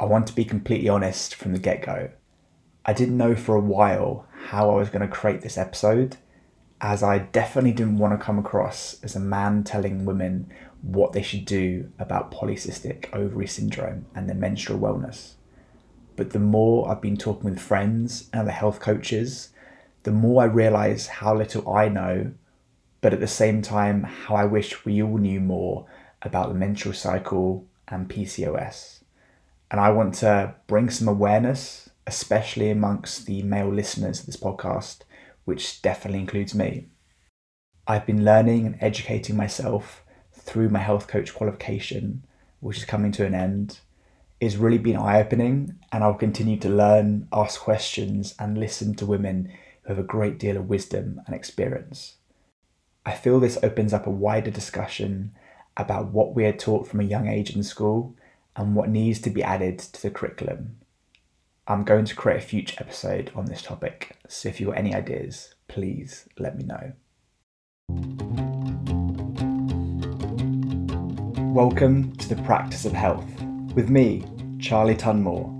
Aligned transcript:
I 0.00 0.06
want 0.06 0.26
to 0.26 0.34
be 0.34 0.44
completely 0.44 0.88
honest 0.88 1.34
from 1.36 1.52
the 1.52 1.58
get 1.58 1.82
go. 1.82 2.10
I 2.84 2.92
didn't 2.92 3.16
know 3.16 3.36
for 3.36 3.54
a 3.54 3.60
while 3.60 4.26
how 4.46 4.70
I 4.70 4.74
was 4.74 4.90
going 4.90 5.08
to 5.08 5.14
create 5.14 5.40
this 5.40 5.56
episode, 5.56 6.16
as 6.80 7.02
I 7.02 7.18
definitely 7.18 7.72
didn't 7.72 7.98
want 7.98 8.18
to 8.18 8.24
come 8.24 8.38
across 8.38 9.00
as 9.02 9.14
a 9.14 9.20
man 9.20 9.62
telling 9.62 10.04
women 10.04 10.52
what 10.82 11.12
they 11.12 11.22
should 11.22 11.44
do 11.44 11.90
about 11.98 12.32
polycystic 12.32 13.14
ovary 13.14 13.46
syndrome 13.46 14.06
and 14.14 14.28
their 14.28 14.36
menstrual 14.36 14.80
wellness. 14.80 15.34
But 16.16 16.30
the 16.30 16.40
more 16.40 16.90
I've 16.90 17.00
been 17.00 17.16
talking 17.16 17.48
with 17.48 17.60
friends 17.60 18.28
and 18.32 18.42
other 18.42 18.50
health 18.50 18.80
coaches, 18.80 19.50
the 20.02 20.10
more 20.10 20.42
I 20.42 20.46
realise 20.46 21.06
how 21.06 21.36
little 21.36 21.72
I 21.72 21.88
know, 21.88 22.32
but 23.00 23.12
at 23.12 23.20
the 23.20 23.26
same 23.26 23.62
time, 23.62 24.02
how 24.02 24.34
I 24.34 24.44
wish 24.44 24.84
we 24.84 25.02
all 25.02 25.18
knew 25.18 25.40
more 25.40 25.86
about 26.20 26.48
the 26.48 26.54
menstrual 26.54 26.94
cycle 26.94 27.64
and 27.88 28.08
PCOS. 28.08 29.03
And 29.70 29.80
I 29.80 29.90
want 29.90 30.14
to 30.16 30.54
bring 30.66 30.90
some 30.90 31.08
awareness, 31.08 31.90
especially 32.06 32.70
amongst 32.70 33.26
the 33.26 33.42
male 33.42 33.72
listeners 33.72 34.20
of 34.20 34.26
this 34.26 34.36
podcast, 34.36 35.00
which 35.44 35.82
definitely 35.82 36.20
includes 36.20 36.54
me. 36.54 36.88
I've 37.86 38.06
been 38.06 38.24
learning 38.24 38.66
and 38.66 38.76
educating 38.80 39.36
myself 39.36 40.04
through 40.32 40.68
my 40.68 40.78
health 40.78 41.06
coach 41.06 41.34
qualification, 41.34 42.24
which 42.60 42.78
is 42.78 42.84
coming 42.84 43.12
to 43.12 43.26
an 43.26 43.34
end. 43.34 43.80
It's 44.40 44.56
really 44.56 44.78
been 44.78 44.96
eye 44.96 45.20
opening, 45.20 45.76
and 45.92 46.04
I'll 46.04 46.14
continue 46.14 46.58
to 46.58 46.68
learn, 46.68 47.28
ask 47.32 47.60
questions, 47.60 48.34
and 48.38 48.58
listen 48.58 48.94
to 48.96 49.06
women 49.06 49.50
who 49.82 49.88
have 49.88 49.98
a 49.98 50.06
great 50.06 50.38
deal 50.38 50.56
of 50.56 50.68
wisdom 50.68 51.20
and 51.26 51.34
experience. 51.34 52.16
I 53.06 53.12
feel 53.12 53.38
this 53.38 53.58
opens 53.62 53.92
up 53.92 54.06
a 54.06 54.10
wider 54.10 54.50
discussion 54.50 55.32
about 55.76 56.06
what 56.06 56.34
we 56.34 56.46
are 56.46 56.52
taught 56.52 56.86
from 56.86 57.00
a 57.00 57.04
young 57.04 57.28
age 57.28 57.54
in 57.54 57.62
school 57.62 58.16
and 58.56 58.76
what 58.76 58.88
needs 58.88 59.20
to 59.20 59.30
be 59.30 59.42
added 59.42 59.80
to 59.80 60.00
the 60.00 60.10
curriculum. 60.10 60.76
I'm 61.66 61.82
going 61.82 62.04
to 62.04 62.14
create 62.14 62.38
a 62.38 62.46
future 62.46 62.76
episode 62.78 63.32
on 63.34 63.46
this 63.46 63.62
topic, 63.62 64.16
so 64.28 64.48
if 64.48 64.60
you've 64.60 64.74
any 64.74 64.94
ideas, 64.94 65.54
please 65.66 66.28
let 66.38 66.56
me 66.56 66.64
know. 66.64 66.92
Welcome 71.52 72.14
to 72.16 72.28
the 72.28 72.40
Practice 72.42 72.84
of 72.84 72.92
Health 72.92 73.26
with 73.74 73.90
me, 73.90 74.24
Charlie 74.60 74.94
Tunmore, 74.94 75.50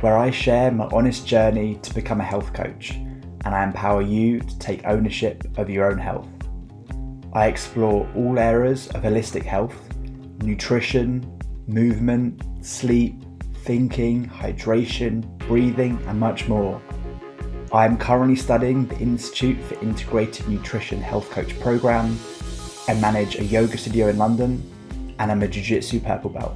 where 0.00 0.16
I 0.16 0.30
share 0.30 0.70
my 0.70 0.88
honest 0.92 1.26
journey 1.26 1.74
to 1.82 1.92
become 1.92 2.20
a 2.20 2.24
health 2.24 2.52
coach 2.52 2.92
and 2.92 3.48
I 3.48 3.64
empower 3.64 4.02
you 4.02 4.38
to 4.38 4.58
take 4.60 4.86
ownership 4.86 5.44
of 5.58 5.68
your 5.68 5.90
own 5.90 5.98
health. 5.98 6.28
I 7.32 7.48
explore 7.48 8.08
all 8.14 8.38
areas 8.38 8.86
of 8.88 9.02
holistic 9.02 9.42
health 9.42 9.76
nutrition, 10.42 11.35
movement, 11.66 12.42
sleep, 12.64 13.14
thinking, 13.64 14.28
hydration, 14.28 15.22
breathing, 15.38 16.00
and 16.06 16.18
much 16.20 16.48
more. 16.48 16.80
I 17.72 17.84
am 17.84 17.98
currently 17.98 18.36
studying 18.36 18.86
the 18.86 18.98
Institute 18.98 19.60
for 19.64 19.74
Integrative 19.76 20.46
Nutrition 20.48 21.00
Health 21.00 21.30
Coach 21.30 21.58
program. 21.60 22.18
I 22.88 22.94
manage 22.94 23.38
a 23.38 23.44
yoga 23.44 23.76
studio 23.76 24.08
in 24.08 24.18
London, 24.18 24.62
and 25.18 25.32
I'm 25.32 25.42
a 25.42 25.48
Jiu 25.48 25.62
Jitsu 25.62 26.00
purple 26.00 26.30
belt. 26.30 26.54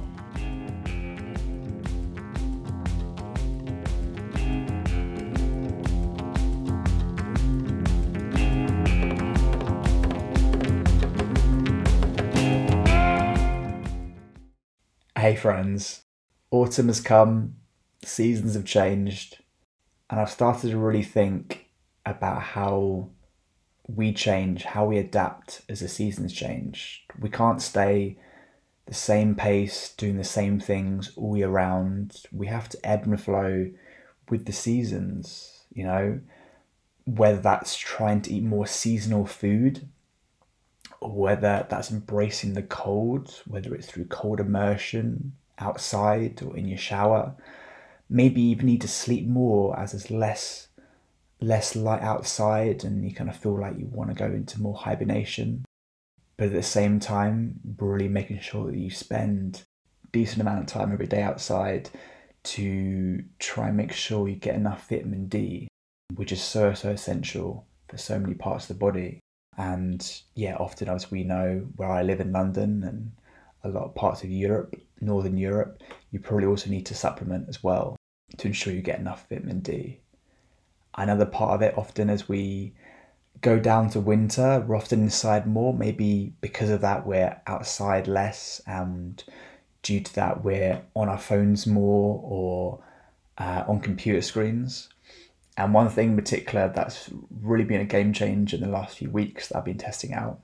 Friends. 15.41 16.03
Autumn 16.51 16.87
has 16.87 17.01
come, 17.01 17.55
seasons 18.03 18.53
have 18.53 18.65
changed, 18.65 19.39
and 20.09 20.19
I've 20.19 20.29
started 20.29 20.71
to 20.71 20.77
really 20.77 21.03
think 21.03 21.69
about 22.05 22.41
how 22.41 23.09
we 23.87 24.13
change, 24.13 24.63
how 24.63 24.85
we 24.85 24.97
adapt 24.97 25.61
as 25.67 25.79
the 25.79 25.87
seasons 25.87 26.31
change. 26.33 27.05
We 27.19 27.29
can't 27.29 27.61
stay 27.61 28.17
the 28.85 28.93
same 28.93 29.35
pace, 29.35 29.93
doing 29.97 30.17
the 30.17 30.23
same 30.23 30.59
things 30.59 31.11
all 31.15 31.37
year 31.37 31.49
round. 31.49 32.23
We 32.31 32.47
have 32.47 32.69
to 32.69 32.85
ebb 32.85 33.05
and 33.05 33.21
flow 33.21 33.71
with 34.29 34.45
the 34.45 34.53
seasons, 34.53 35.63
you 35.73 35.85
know, 35.85 36.19
whether 37.05 37.41
that's 37.41 37.77
trying 37.77 38.21
to 38.23 38.33
eat 38.33 38.43
more 38.43 38.67
seasonal 38.67 39.25
food 39.25 39.87
whether 41.01 41.65
that's 41.69 41.91
embracing 41.91 42.53
the 42.53 42.61
cold, 42.61 43.41
whether 43.47 43.73
it's 43.73 43.87
through 43.87 44.05
cold 44.05 44.39
immersion 44.39 45.33
outside 45.57 46.41
or 46.43 46.55
in 46.55 46.67
your 46.67 46.77
shower. 46.77 47.35
Maybe 48.09 48.41
you 48.41 48.55
need 48.57 48.81
to 48.81 48.87
sleep 48.87 49.27
more 49.27 49.77
as 49.79 49.91
there's 49.91 50.11
less 50.11 50.67
less 51.43 51.75
light 51.75 52.03
outside 52.03 52.83
and 52.83 53.03
you 53.03 53.15
kind 53.15 53.29
of 53.29 53.35
feel 53.35 53.59
like 53.59 53.75
you 53.75 53.87
want 53.87 54.11
to 54.11 54.15
go 54.15 54.25
into 54.25 54.61
more 54.61 54.75
hibernation. 54.75 55.65
But 56.37 56.47
at 56.47 56.53
the 56.53 56.63
same 56.63 56.99
time, 56.99 57.59
really 57.79 58.07
making 58.07 58.39
sure 58.41 58.69
that 58.69 58.77
you 58.77 58.91
spend 58.91 59.63
decent 60.11 60.41
amount 60.41 60.59
of 60.59 60.65
time 60.67 60.91
every 60.91 61.07
day 61.07 61.23
outside 61.23 61.89
to 62.43 63.23
try 63.39 63.69
and 63.69 63.77
make 63.77 63.91
sure 63.91 64.27
you 64.27 64.35
get 64.35 64.55
enough 64.55 64.87
vitamin 64.89 65.27
D, 65.27 65.67
which 66.15 66.31
is 66.31 66.41
so 66.41 66.73
so 66.73 66.89
essential 66.89 67.65
for 67.87 67.97
so 67.97 68.19
many 68.19 68.35
parts 68.35 68.69
of 68.69 68.77
the 68.77 68.85
body. 68.85 69.20
And 69.61 70.21
yeah, 70.33 70.55
often 70.55 70.89
as 70.89 71.11
we 71.11 71.23
know, 71.23 71.67
where 71.75 71.91
I 71.91 72.01
live 72.01 72.19
in 72.19 72.31
London 72.31 72.83
and 72.83 73.11
a 73.63 73.69
lot 73.69 73.83
of 73.83 73.93
parts 73.93 74.23
of 74.23 74.31
Europe, 74.31 74.75
Northern 74.99 75.37
Europe, 75.37 75.83
you 76.09 76.19
probably 76.19 76.47
also 76.47 76.71
need 76.71 76.87
to 76.87 76.95
supplement 76.95 77.47
as 77.47 77.63
well 77.63 77.95
to 78.37 78.47
ensure 78.47 78.73
you 78.73 78.81
get 78.81 78.97
enough 78.97 79.29
vitamin 79.29 79.59
D. 79.59 79.99
Another 80.95 81.27
part 81.27 81.51
of 81.51 81.61
it, 81.61 81.77
often 81.77 82.09
as 82.09 82.27
we 82.27 82.73
go 83.41 83.59
down 83.59 83.87
to 83.91 83.99
winter, 83.99 84.65
we're 84.67 84.75
often 84.75 85.03
inside 85.03 85.45
more. 85.45 85.75
Maybe 85.75 86.33
because 86.41 86.71
of 86.71 86.81
that, 86.81 87.05
we're 87.05 87.39
outside 87.45 88.07
less, 88.07 88.61
and 88.65 89.23
due 89.83 89.99
to 89.99 90.15
that, 90.15 90.43
we're 90.43 90.81
on 90.95 91.07
our 91.07 91.19
phones 91.19 91.67
more 91.67 92.19
or 92.23 92.83
uh, 93.37 93.63
on 93.67 93.79
computer 93.79 94.23
screens. 94.23 94.89
And 95.57 95.73
one 95.73 95.89
thing 95.89 96.11
in 96.11 96.15
particular 96.15 96.71
that's 96.73 97.09
really 97.29 97.65
been 97.65 97.81
a 97.81 97.85
game 97.85 98.13
changer 98.13 98.55
in 98.55 98.63
the 98.63 98.69
last 98.69 98.97
few 98.97 99.09
weeks 99.09 99.47
that 99.47 99.57
I've 99.57 99.65
been 99.65 99.77
testing 99.77 100.13
out 100.13 100.39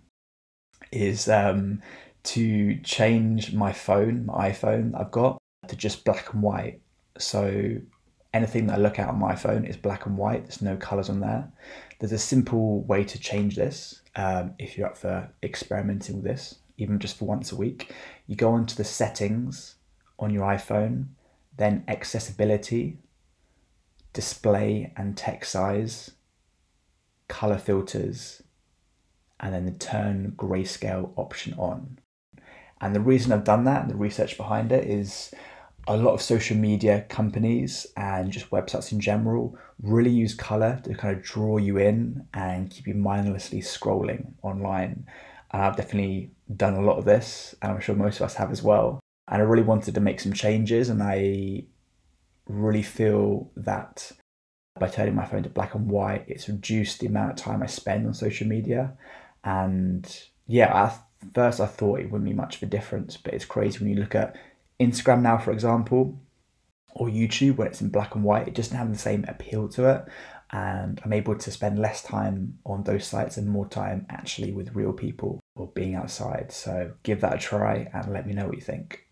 is 0.92 1.28
um, 1.30 1.82
to 2.24 2.78
change 2.82 3.54
my 3.54 3.72
phone, 3.72 4.26
my 4.26 4.52
iPhone 4.52 5.00
I've 5.00 5.12
got, 5.12 5.38
to 5.68 5.76
just 5.76 6.04
black 6.04 6.34
and 6.34 6.42
white. 6.42 6.82
So 7.18 7.78
anything 8.34 8.68
that 8.68 8.78
I 8.78 8.82
look 8.82 9.00
at 9.00 9.10
on 9.10 9.18
my 9.18 9.36
phone 9.36 9.66
is 9.66 9.78
black 9.78 10.06
and 10.06 10.18
white. 10.18 10.44
There's 10.44 10.62
no 10.62 10.76
colors 10.76 11.10
on 11.10 11.20
there. 11.20 11.52
There's 12.00 12.12
a 12.12 12.20
simple 12.20 12.84
way 12.84 13.04
to 13.06 13.20
change 13.20 13.56
this 13.56 14.02
um, 14.16 14.54
if 14.60 14.78
you're 14.78 14.88
up 14.88 14.98
for 14.98 15.30
experimenting 15.42 16.18
with 16.18 16.26
this, 16.26 16.60
even 16.78 17.00
just 17.00 17.18
for 17.18 17.26
once 17.26 17.52
a 17.52 17.56
week. 17.56 17.94
You 18.28 18.36
go 18.36 18.52
onto 18.52 18.76
the 18.76 18.84
settings 18.84 19.76
on 20.20 20.32
your 20.32 20.44
iPhone, 20.44 21.08
then 21.58 21.84
accessibility, 21.88 23.00
display 24.18 24.92
and 24.98 25.16
text 25.16 25.52
size, 25.52 26.10
color 27.28 27.60
filters, 27.60 28.42
and 29.40 29.54
then 29.54 29.66
the 29.66 29.72
turn 29.72 30.34
grayscale 30.36 31.12
option 31.16 31.54
on. 31.54 32.00
And 32.82 32.96
the 32.96 33.00
reason 33.00 33.32
I've 33.32 33.44
done 33.44 33.66
that 33.66 33.84
and 33.84 33.92
the 33.92 33.96
research 33.96 34.36
behind 34.36 34.72
it 34.72 34.86
is 34.86 35.32
a 35.88 35.96
lot 35.96 36.16
of 36.16 36.22
social 36.24 36.58
media 36.58 37.06
companies 37.10 37.86
and 37.96 38.32
just 38.32 38.50
websites 38.50 38.92
in 38.92 39.00
general 39.00 39.56
really 39.84 40.10
use 40.10 40.34
color 40.34 40.82
to 40.84 40.96
kind 40.96 41.16
of 41.16 41.22
draw 41.22 41.58
you 41.58 41.78
in 41.78 42.26
and 42.34 42.72
keep 42.72 42.88
you 42.88 42.96
mindlessly 42.96 43.62
scrolling 43.62 44.34
online. 44.42 45.06
And 45.52 45.62
I've 45.62 45.78
definitely 45.78 46.32
done 46.56 46.74
a 46.74 46.82
lot 46.82 46.98
of 46.98 47.06
this, 47.06 47.54
and 47.62 47.72
I'm 47.72 47.82
sure 47.82 47.96
most 47.96 48.16
of 48.16 48.24
us 48.24 48.34
have 48.34 48.52
as 48.52 48.64
well. 48.64 49.00
And 49.28 49.44
I 49.44 49.46
really 49.46 49.62
wanted 49.62 49.94
to 49.94 50.02
make 50.02 50.20
some 50.20 50.34
changes, 50.34 50.90
and 50.90 51.04
I 51.04 51.66
really 52.48 52.84
feel 52.84 53.52
that 53.56 54.12
by 54.80 54.88
turning 54.88 55.16
my 55.16 55.26
phone 55.26 55.44
to 55.44 55.50
black 55.50 55.76
and 55.76 55.90
white, 55.90 56.26
it's 56.28 56.48
reduced 56.48 57.00
the 57.00 57.08
amount 57.08 57.32
of 57.32 57.36
time 57.38 57.64
I 57.64 57.68
spend 57.68 58.06
on 58.06 58.14
social 58.14 58.48
media. 58.48 58.94
And 59.44 60.08
yeah, 60.46 60.86
at 60.86 61.34
first 61.34 61.60
I 61.60 61.66
thought 61.66 62.00
it 62.00 62.12
wouldn't 62.12 62.30
be 62.30 62.36
much 62.36 62.58
of 62.58 62.64
a 62.64 62.68
difference, 62.68 63.18
but 63.18 63.34
it's 63.34 63.46
crazy 63.46 63.80
when 63.80 63.90
you 63.90 63.96
look 63.96 64.16
at 64.16 64.36
Instagram 64.80 65.22
now, 65.22 65.38
for 65.38 65.52
example, 65.52 66.20
or 66.94 67.08
YouTube 67.08 67.58
when 67.58 67.68
it's 67.68 67.82
in 67.82 67.90
black 67.90 68.16
and 68.16 68.24
white, 68.24 68.48
it 68.48 68.56
doesn't 68.56 68.78
have 68.78 68.92
the 68.92 68.98
same 68.98 69.26
appeal 69.28 69.68
to 69.70 69.90
it. 69.90 70.06
And 70.52 71.02
I'm 71.04 71.14
able 71.14 71.36
to 71.36 71.52
spend 71.52 71.78
less 71.80 72.02
time 72.02 72.60
on 72.66 72.84
those 72.84 73.06
sites 73.06 73.38
and 73.38 73.50
more 73.50 73.68
time 73.68 74.06
actually 74.10 74.54
with 74.54 74.76
real 74.76 74.94
people 74.94 75.40
or 75.56 75.68
being 75.68 75.96
outside. 75.96 76.52
So 76.52 76.94
give 77.04 77.22
that 77.22 77.36
a 77.36 77.38
try 77.38 77.90
and 77.94 78.14
let 78.14 78.26
me 78.26 78.34
know 78.34 78.46
what 78.46 78.56
you 78.56 78.62
think. 78.62 79.07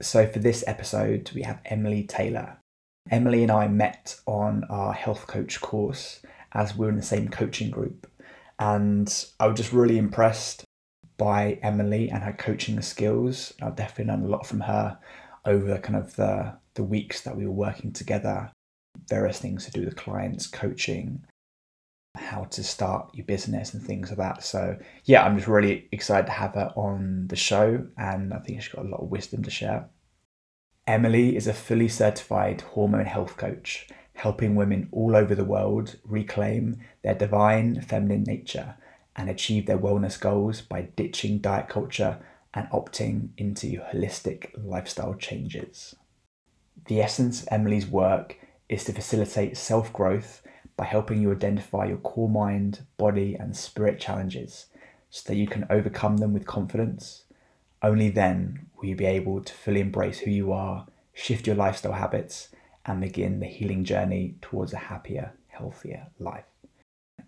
So, 0.00 0.26
for 0.26 0.38
this 0.40 0.62
episode, 0.66 1.30
we 1.34 1.42
have 1.42 1.60
Emily 1.64 2.02
Taylor. 2.02 2.58
Emily 3.10 3.42
and 3.42 3.52
I 3.52 3.68
met 3.68 4.20
on 4.26 4.64
our 4.64 4.92
health 4.92 5.26
coach 5.26 5.60
course 5.60 6.20
as 6.52 6.76
we 6.76 6.86
are 6.86 6.90
in 6.90 6.96
the 6.96 7.02
same 7.02 7.28
coaching 7.28 7.70
group. 7.70 8.06
And 8.58 9.12
I 9.40 9.46
was 9.46 9.56
just 9.56 9.72
really 9.72 9.96
impressed 9.96 10.64
by 11.16 11.58
Emily 11.62 12.10
and 12.10 12.22
her 12.22 12.32
coaching 12.32 12.80
skills. 12.82 13.54
I've 13.62 13.76
definitely 13.76 14.12
learned 14.12 14.26
a 14.26 14.28
lot 14.28 14.46
from 14.46 14.60
her. 14.60 14.98
over 15.46 15.78
kind 15.78 15.96
of 15.96 16.16
the 16.16 16.58
the 16.74 16.82
weeks 16.82 17.22
that 17.22 17.36
we 17.36 17.46
were 17.46 17.52
working 17.52 17.92
together, 17.92 18.50
various 19.08 19.38
things 19.38 19.64
to 19.64 19.70
do 19.70 19.84
with 19.84 19.96
clients, 19.96 20.46
coaching, 20.46 21.24
how 22.16 22.44
to 22.44 22.62
start 22.64 23.10
your 23.14 23.26
business 23.26 23.74
and 23.74 23.82
things 23.82 24.10
like 24.10 24.18
that. 24.18 24.42
So 24.42 24.76
yeah, 25.04 25.24
I'm 25.24 25.36
just 25.36 25.48
really 25.48 25.88
excited 25.92 26.26
to 26.26 26.32
have 26.32 26.54
her 26.54 26.72
on 26.76 27.26
the 27.28 27.36
show 27.36 27.86
and 27.96 28.32
I 28.32 28.38
think 28.38 28.62
she's 28.62 28.72
got 28.72 28.84
a 28.84 28.88
lot 28.88 29.02
of 29.02 29.10
wisdom 29.10 29.42
to 29.42 29.50
share. 29.50 29.88
Emily 30.86 31.36
is 31.36 31.46
a 31.46 31.52
fully 31.52 31.88
certified 31.88 32.60
hormone 32.60 33.06
health 33.06 33.36
coach, 33.36 33.88
helping 34.14 34.54
women 34.54 34.88
all 34.92 35.16
over 35.16 35.34
the 35.34 35.44
world 35.44 35.96
reclaim 36.04 36.78
their 37.02 37.14
divine 37.14 37.80
feminine 37.80 38.22
nature 38.22 38.76
and 39.16 39.28
achieve 39.28 39.66
their 39.66 39.78
wellness 39.78 40.18
goals 40.20 40.60
by 40.60 40.82
ditching 40.96 41.38
diet 41.38 41.68
culture 41.68 42.18
and 42.54 42.68
opting 42.70 43.30
into 43.36 43.80
holistic 43.92 44.50
lifestyle 44.56 45.14
changes. 45.14 45.94
The 46.86 47.02
essence 47.02 47.42
of 47.42 47.48
Emily's 47.50 47.86
work 47.86 48.38
is 48.68 48.84
to 48.84 48.92
facilitate 48.92 49.56
self 49.56 49.92
growth 49.92 50.42
by 50.76 50.84
helping 50.84 51.22
you 51.22 51.32
identify 51.32 51.86
your 51.86 51.96
core 51.98 52.28
mind, 52.28 52.80
body, 52.96 53.34
and 53.34 53.56
spirit 53.56 53.98
challenges 53.98 54.66
so 55.10 55.28
that 55.28 55.38
you 55.38 55.46
can 55.46 55.66
overcome 55.70 56.18
them 56.18 56.32
with 56.32 56.46
confidence. 56.46 57.24
Only 57.82 58.10
then 58.10 58.66
will 58.76 58.88
you 58.88 58.96
be 58.96 59.06
able 59.06 59.42
to 59.42 59.52
fully 59.52 59.80
embrace 59.80 60.20
who 60.20 60.30
you 60.30 60.52
are, 60.52 60.86
shift 61.12 61.46
your 61.46 61.56
lifestyle 61.56 61.92
habits, 61.92 62.48
and 62.84 63.00
begin 63.00 63.40
the 63.40 63.46
healing 63.46 63.84
journey 63.84 64.36
towards 64.42 64.72
a 64.72 64.78
happier, 64.78 65.32
healthier 65.48 66.08
life. 66.18 66.44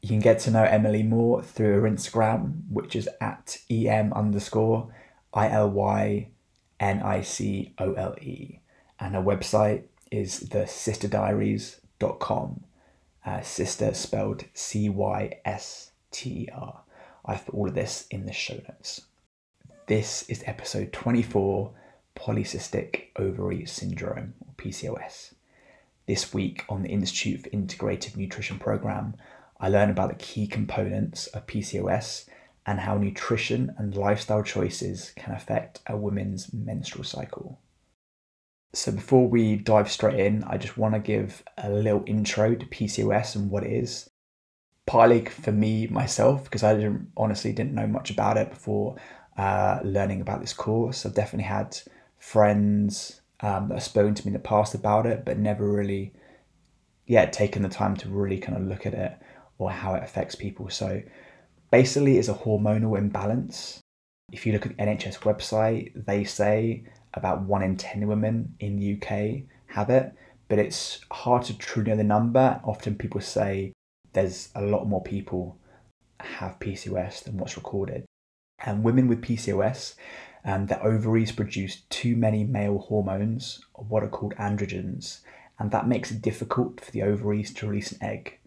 You 0.02 0.10
can 0.10 0.20
get 0.20 0.38
to 0.40 0.50
know 0.50 0.64
Emily 0.64 1.02
more 1.02 1.42
through 1.42 1.80
her 1.80 1.88
Instagram, 1.88 2.62
which 2.70 2.94
is 2.94 3.08
at 3.20 3.58
em 3.70 4.12
underscore 4.12 4.92
I 5.34 5.50
L 5.50 5.70
Y 5.70 6.28
N 6.78 7.02
I 7.02 7.22
C 7.22 7.74
O 7.78 7.94
L 7.94 8.14
E. 8.20 8.60
And 9.00 9.14
her 9.14 9.22
website 9.22 9.84
is 10.10 10.40
the 10.40 10.60
cysterdiaries.com. 10.60 12.64
Uh, 13.28 13.42
sister 13.42 13.92
spelled 13.92 14.44
C 14.54 14.88
Y 14.88 15.38
S 15.44 15.90
T 16.10 16.48
R. 16.50 16.80
I've 17.26 17.44
put 17.44 17.54
all 17.54 17.68
of 17.68 17.74
this 17.74 18.06
in 18.10 18.24
the 18.24 18.32
show 18.32 18.54
notes. 18.54 19.02
This 19.86 20.22
is 20.30 20.42
episode 20.46 20.94
24 20.94 21.70
Polycystic 22.16 23.08
Ovary 23.16 23.66
Syndrome, 23.66 24.32
or 24.40 24.54
PCOS. 24.56 25.34
This 26.06 26.32
week 26.32 26.64
on 26.70 26.82
the 26.82 26.88
Institute 26.88 27.42
for 27.42 27.50
Integrative 27.50 28.16
Nutrition 28.16 28.58
program, 28.58 29.14
I 29.60 29.68
learn 29.68 29.90
about 29.90 30.08
the 30.08 30.24
key 30.24 30.46
components 30.46 31.26
of 31.26 31.46
PCOS 31.46 32.24
and 32.64 32.80
how 32.80 32.96
nutrition 32.96 33.74
and 33.76 33.94
lifestyle 33.94 34.42
choices 34.42 35.12
can 35.16 35.34
affect 35.34 35.80
a 35.86 35.98
woman's 35.98 36.50
menstrual 36.54 37.04
cycle. 37.04 37.58
So, 38.74 38.92
before 38.92 39.26
we 39.26 39.56
dive 39.56 39.90
straight 39.90 40.20
in, 40.20 40.44
I 40.44 40.58
just 40.58 40.76
want 40.76 40.94
to 40.94 41.00
give 41.00 41.42
a 41.56 41.70
little 41.70 42.04
intro 42.06 42.54
to 42.54 42.66
PCOS 42.66 43.34
and 43.34 43.50
what 43.50 43.64
it 43.64 43.72
is. 43.72 44.10
Partly 44.84 45.24
for 45.24 45.52
me 45.52 45.86
myself, 45.86 46.44
because 46.44 46.62
I 46.62 46.74
didn't, 46.74 47.10
honestly 47.16 47.52
didn't 47.52 47.74
know 47.74 47.86
much 47.86 48.10
about 48.10 48.36
it 48.36 48.50
before 48.50 48.96
uh, 49.38 49.78
learning 49.82 50.20
about 50.20 50.40
this 50.40 50.52
course. 50.52 51.06
I've 51.06 51.14
definitely 51.14 51.44
had 51.44 51.78
friends 52.18 53.22
um, 53.40 53.68
that 53.68 53.76
have 53.76 53.82
spoken 53.82 54.14
to 54.14 54.26
me 54.26 54.30
in 54.30 54.32
the 54.34 54.38
past 54.38 54.74
about 54.74 55.06
it, 55.06 55.24
but 55.24 55.38
never 55.38 55.66
really, 55.66 56.12
yeah, 57.06 57.24
taken 57.26 57.62
the 57.62 57.68
time 57.70 57.96
to 57.96 58.08
really 58.08 58.38
kind 58.38 58.58
of 58.58 58.64
look 58.64 58.84
at 58.84 58.94
it 58.94 59.16
or 59.56 59.70
how 59.70 59.94
it 59.94 60.02
affects 60.02 60.34
people. 60.34 60.68
So, 60.68 61.02
basically, 61.70 62.18
it's 62.18 62.28
a 62.28 62.34
hormonal 62.34 62.98
imbalance. 62.98 63.80
If 64.30 64.44
you 64.44 64.52
look 64.52 64.66
at 64.66 64.76
the 64.76 64.82
NHS 64.82 65.20
website, 65.20 66.04
they 66.04 66.24
say 66.24 66.84
about 67.18 67.42
one 67.42 67.62
in 67.62 67.76
10 67.76 68.06
women 68.06 68.54
in 68.58 68.76
the 68.76 68.94
UK 68.94 69.42
have 69.74 69.90
it, 69.90 70.14
but 70.48 70.58
it's 70.58 71.00
hard 71.10 71.42
to 71.44 71.58
truly 71.58 71.90
know 71.90 71.96
the 71.96 72.04
number. 72.04 72.60
Often 72.64 72.96
people 72.96 73.20
say 73.20 73.72
there's 74.12 74.48
a 74.54 74.62
lot 74.62 74.88
more 74.88 75.02
people 75.02 75.58
have 76.20 76.58
PCOS 76.58 77.24
than 77.24 77.36
what's 77.36 77.56
recorded. 77.56 78.04
And 78.64 78.82
women 78.82 79.06
with 79.06 79.22
PCOS, 79.22 79.94
um, 80.44 80.66
their 80.66 80.84
ovaries 80.84 81.32
produce 81.32 81.82
too 81.90 82.16
many 82.16 82.44
male 82.44 82.78
hormones, 82.78 83.60
or 83.74 83.84
what 83.84 84.02
are 84.02 84.08
called 84.08 84.34
androgens, 84.36 85.20
and 85.58 85.70
that 85.70 85.88
makes 85.88 86.10
it 86.10 86.22
difficult 86.22 86.80
for 86.80 86.90
the 86.90 87.02
ovaries 87.02 87.52
to 87.54 87.66
release 87.66 87.92
an 87.92 88.02
egg. 88.02 88.38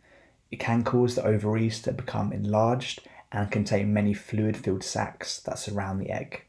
It 0.50 0.60
can 0.60 0.84
cause 0.84 1.16
the 1.16 1.26
ovaries 1.26 1.82
to 1.84 1.94
become 1.94 2.34
enlarged 2.34 3.08
and 3.32 3.52
contain 3.52 3.94
many 3.94 4.14
fluid 4.14 4.58
filled 4.58 4.84
sacs 4.84 5.40
that 5.42 5.60
surround 5.60 6.02
the 6.02 6.10
egg. 6.10 6.46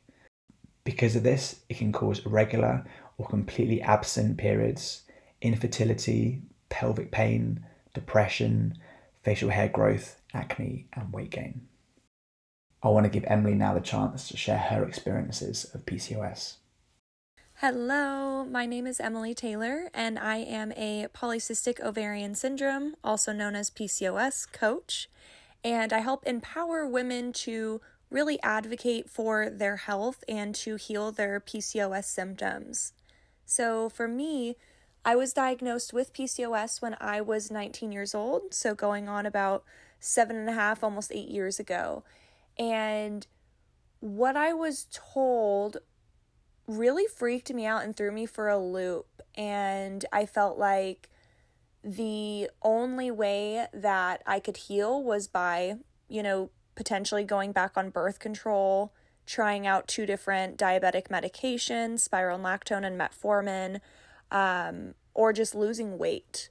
Because 0.84 1.14
of 1.14 1.23
this, 1.23 1.61
it 1.69 1.79
can 1.79 1.93
cause 1.93 2.25
irregular 2.26 2.84
or 3.19 3.26
completely 3.26 3.81
absent 3.82 4.37
periods, 4.37 5.02
infertility, 5.40 6.43
pelvic 6.69 7.11
pain, 7.11 7.64
depression, 7.94 8.79
facial 9.23 9.50
hair 9.50 9.69
growth, 9.69 10.20
acne, 10.34 10.87
and 10.94 11.12
weight 11.12 11.31
gain. 11.31 11.69
I 12.82 12.88
want 12.88 13.05
to 13.05 13.11
give 13.11 13.25
Emily 13.29 13.55
now 13.55 13.75
the 13.75 13.81
chance 13.81 14.29
to 14.29 14.37
share 14.37 14.58
her 14.58 14.84
experiences 14.84 15.64
of 15.73 15.87
PCOS. 15.87 16.56
Hello, 17.56 18.44
my 18.44 18.67
name 18.67 18.88
is 18.88 18.99
Emily 18.99 19.34
Taylor, 19.34 19.88
and 19.94 20.19
I 20.19 20.38
am 20.38 20.73
a 20.73 21.06
polycystic 21.14 21.79
ovarian 21.79 22.34
syndrome, 22.34 22.96
also 23.05 23.32
known 23.32 23.55
as 23.55 23.70
PCOS, 23.70 24.50
coach. 24.50 25.08
And 25.62 25.93
I 25.93 26.00
help 26.00 26.26
empower 26.26 26.88
women 26.88 27.32
to 27.34 27.81
really 28.12 28.41
advocate 28.43 29.09
for 29.09 29.49
their 29.50 29.76
health 29.76 30.23
and 30.29 30.55
to 30.55 30.76
heal 30.76 31.12
their 31.12 31.41
PCOS 31.41 32.05
symptoms. 32.05 32.93
So 33.44 33.88
for 33.88 34.06
me, 34.06 34.56
I 35.05 35.17
was 35.17 35.32
diagnosed 35.32 35.93
with 35.93 36.12
PCOS 36.12 36.81
when 36.81 36.97
I 37.00 37.20
was 37.20 37.50
19 37.50 37.91
years 37.91 38.14
old, 38.14 38.55
so 38.55 38.75
going 38.75 39.09
on 39.09 39.26
about 39.26 39.64
seven 39.99 40.37
and 40.37 40.49
a 40.49 40.53
half, 40.53 40.85
almost 40.85 41.11
eight 41.12 41.29
years 41.29 41.59
ago. 41.59 42.05
And 42.59 43.26
what 44.00 44.37
I 44.37 44.53
was 44.53 44.87
told 44.93 45.79
really 46.67 47.06
freaked 47.06 47.53
me 47.53 47.67
out 47.67 47.82
and 47.82 47.97
threw 47.97 48.12
me 48.12 48.26
for 48.26 48.49
a 48.49 48.58
loop. 48.58 49.23
And 49.35 50.05
I 50.12 50.26
felt 50.26 50.58
like 50.58 51.08
the 51.82 52.49
only 52.62 53.11
way 53.11 53.67
that 53.73 54.23
I 54.26 54.38
could 54.38 54.56
heal 54.56 55.03
was 55.03 55.26
by, 55.26 55.76
you 56.08 56.23
know, 56.23 56.50
potentially 56.75 57.25
going 57.25 57.53
back 57.53 57.77
on 57.77 57.91
birth 57.91 58.19
control, 58.19 58.93
trying 59.27 59.67
out 59.67 59.89
two 59.89 60.07
different 60.07 60.57
diabetic 60.57 61.09
medications, 61.09 62.07
spironolactone 62.09 62.85
and 62.85 63.01
metformin, 63.01 63.81
um, 64.31 64.95
or 65.15 65.33
just 65.33 65.55
losing 65.55 65.99
weight. 65.99 66.49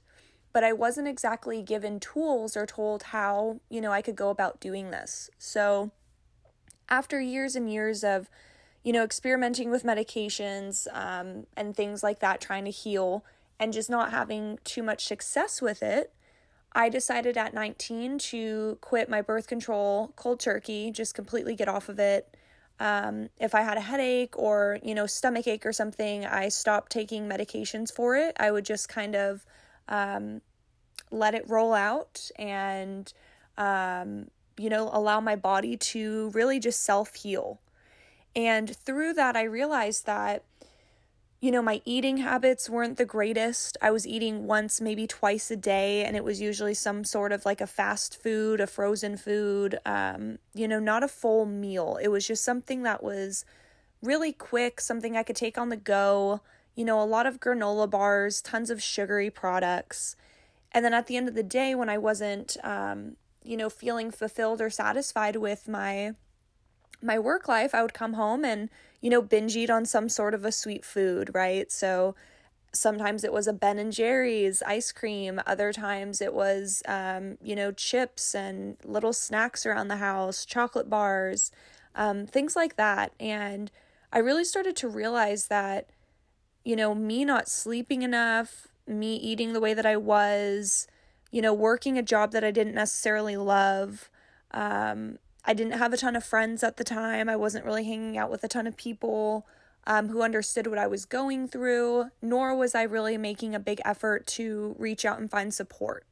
But 0.52 0.64
I 0.64 0.72
wasn't 0.72 1.08
exactly 1.08 1.62
given 1.62 1.98
tools 1.98 2.56
or 2.56 2.66
told 2.66 3.04
how, 3.04 3.60
you 3.68 3.80
know, 3.80 3.92
I 3.92 4.02
could 4.02 4.16
go 4.16 4.30
about 4.30 4.60
doing 4.60 4.90
this. 4.90 5.30
So 5.38 5.90
after 6.88 7.20
years 7.20 7.56
and 7.56 7.72
years 7.72 8.04
of, 8.04 8.28
you 8.82 8.92
know, 8.92 9.02
experimenting 9.02 9.70
with 9.70 9.84
medications 9.84 10.86
um, 10.92 11.46
and 11.56 11.74
things 11.74 12.02
like 12.02 12.20
that, 12.20 12.40
trying 12.40 12.64
to 12.66 12.70
heal 12.70 13.24
and 13.58 13.72
just 13.72 13.88
not 13.88 14.10
having 14.10 14.58
too 14.64 14.82
much 14.82 15.06
success 15.06 15.62
with 15.62 15.82
it, 15.82 16.12
I 16.74 16.88
decided 16.88 17.36
at 17.36 17.52
19 17.54 18.18
to 18.18 18.78
quit 18.80 19.08
my 19.08 19.20
birth 19.20 19.46
control 19.46 20.12
cold 20.16 20.40
turkey, 20.40 20.90
just 20.90 21.14
completely 21.14 21.54
get 21.54 21.68
off 21.68 21.88
of 21.88 21.98
it. 21.98 22.36
Um, 22.80 23.28
if 23.38 23.54
I 23.54 23.62
had 23.62 23.76
a 23.76 23.80
headache 23.80 24.36
or, 24.36 24.78
you 24.82 24.94
know, 24.94 25.06
stomach 25.06 25.46
ache 25.46 25.66
or 25.66 25.72
something, 25.72 26.24
I 26.24 26.48
stopped 26.48 26.90
taking 26.90 27.28
medications 27.28 27.92
for 27.92 28.16
it. 28.16 28.36
I 28.40 28.50
would 28.50 28.64
just 28.64 28.88
kind 28.88 29.14
of 29.14 29.44
um, 29.88 30.40
let 31.10 31.34
it 31.34 31.48
roll 31.48 31.74
out 31.74 32.30
and, 32.36 33.12
um, 33.58 34.30
you 34.56 34.70
know, 34.70 34.90
allow 34.92 35.20
my 35.20 35.36
body 35.36 35.76
to 35.76 36.30
really 36.30 36.58
just 36.58 36.82
self 36.82 37.14
heal. 37.14 37.60
And 38.34 38.74
through 38.74 39.12
that, 39.14 39.36
I 39.36 39.42
realized 39.42 40.06
that 40.06 40.42
you 41.42 41.50
know, 41.50 41.60
my 41.60 41.82
eating 41.84 42.18
habits 42.18 42.70
weren't 42.70 42.98
the 42.98 43.04
greatest. 43.04 43.76
I 43.82 43.90
was 43.90 44.06
eating 44.06 44.46
once, 44.46 44.80
maybe 44.80 45.08
twice 45.08 45.50
a 45.50 45.56
day, 45.56 46.04
and 46.04 46.16
it 46.16 46.22
was 46.22 46.40
usually 46.40 46.72
some 46.72 47.02
sort 47.02 47.32
of 47.32 47.44
like 47.44 47.60
a 47.60 47.66
fast 47.66 48.16
food, 48.22 48.60
a 48.60 48.66
frozen 48.68 49.16
food, 49.16 49.80
um, 49.84 50.38
you 50.54 50.68
know, 50.68 50.78
not 50.78 51.02
a 51.02 51.08
full 51.08 51.44
meal. 51.44 51.98
It 52.00 52.06
was 52.08 52.28
just 52.28 52.44
something 52.44 52.84
that 52.84 53.02
was 53.02 53.44
really 54.00 54.32
quick, 54.32 54.80
something 54.80 55.16
I 55.16 55.24
could 55.24 55.34
take 55.34 55.58
on 55.58 55.68
the 55.68 55.76
go, 55.76 56.42
you 56.76 56.84
know, 56.84 57.02
a 57.02 57.04
lot 57.04 57.26
of 57.26 57.40
granola 57.40 57.90
bars, 57.90 58.40
tons 58.40 58.70
of 58.70 58.80
sugary 58.80 59.28
products. 59.28 60.14
And 60.70 60.84
then 60.84 60.94
at 60.94 61.08
the 61.08 61.16
end 61.16 61.26
of 61.26 61.34
the 61.34 61.42
day, 61.42 61.74
when 61.74 61.88
I 61.88 61.98
wasn't, 61.98 62.56
um, 62.62 63.16
you 63.42 63.56
know, 63.56 63.68
feeling 63.68 64.12
fulfilled 64.12 64.60
or 64.60 64.70
satisfied 64.70 65.34
with 65.34 65.66
my 65.66 66.14
my 67.04 67.18
work 67.18 67.48
life, 67.48 67.74
I 67.74 67.82
would 67.82 67.94
come 67.94 68.12
home 68.12 68.44
and 68.44 68.70
you 69.02 69.10
know, 69.10 69.20
binge 69.20 69.54
eat 69.56 69.68
on 69.68 69.84
some 69.84 70.08
sort 70.08 70.32
of 70.32 70.46
a 70.46 70.52
sweet 70.52 70.84
food, 70.84 71.30
right? 71.34 71.70
So 71.70 72.14
sometimes 72.72 73.24
it 73.24 73.32
was 73.32 73.46
a 73.46 73.52
Ben 73.52 73.78
and 73.78 73.92
Jerry's 73.92 74.62
ice 74.62 74.92
cream. 74.92 75.42
Other 75.46 75.74
times 75.74 76.22
it 76.22 76.32
was, 76.32 76.82
um, 76.86 77.36
you 77.42 77.54
know, 77.54 77.72
chips 77.72 78.34
and 78.34 78.78
little 78.84 79.12
snacks 79.12 79.66
around 79.66 79.88
the 79.88 79.96
house, 79.96 80.46
chocolate 80.46 80.88
bars, 80.88 81.52
um, 81.94 82.26
things 82.26 82.56
like 82.56 82.76
that. 82.76 83.12
And 83.20 83.70
I 84.10 84.18
really 84.20 84.44
started 84.44 84.76
to 84.76 84.88
realize 84.88 85.48
that 85.48 85.90
you 86.64 86.76
know, 86.76 86.94
me 86.94 87.24
not 87.24 87.48
sleeping 87.48 88.02
enough, 88.02 88.68
me 88.86 89.16
eating 89.16 89.52
the 89.52 89.60
way 89.60 89.74
that 89.74 89.86
I 89.86 89.96
was, 89.96 90.86
you 91.30 91.42
know, 91.42 91.52
working 91.52 91.98
a 91.98 92.02
job 92.02 92.32
that 92.32 92.44
I 92.44 92.50
didn't 92.50 92.74
necessarily 92.74 93.36
love. 93.36 94.08
Um, 94.52 95.18
I 95.44 95.54
didn't 95.54 95.78
have 95.78 95.92
a 95.92 95.96
ton 95.96 96.16
of 96.16 96.24
friends 96.24 96.62
at 96.62 96.76
the 96.76 96.84
time. 96.84 97.28
I 97.28 97.36
wasn't 97.36 97.64
really 97.64 97.84
hanging 97.84 98.16
out 98.16 98.30
with 98.30 98.44
a 98.44 98.48
ton 98.48 98.66
of 98.66 98.76
people 98.76 99.46
um, 99.86 100.08
who 100.08 100.22
understood 100.22 100.66
what 100.68 100.78
I 100.78 100.86
was 100.86 101.04
going 101.04 101.48
through, 101.48 102.10
nor 102.20 102.54
was 102.54 102.74
I 102.74 102.82
really 102.82 103.18
making 103.18 103.54
a 103.54 103.60
big 103.60 103.80
effort 103.84 104.26
to 104.28 104.76
reach 104.78 105.04
out 105.04 105.18
and 105.18 105.30
find 105.30 105.52
support. 105.52 106.06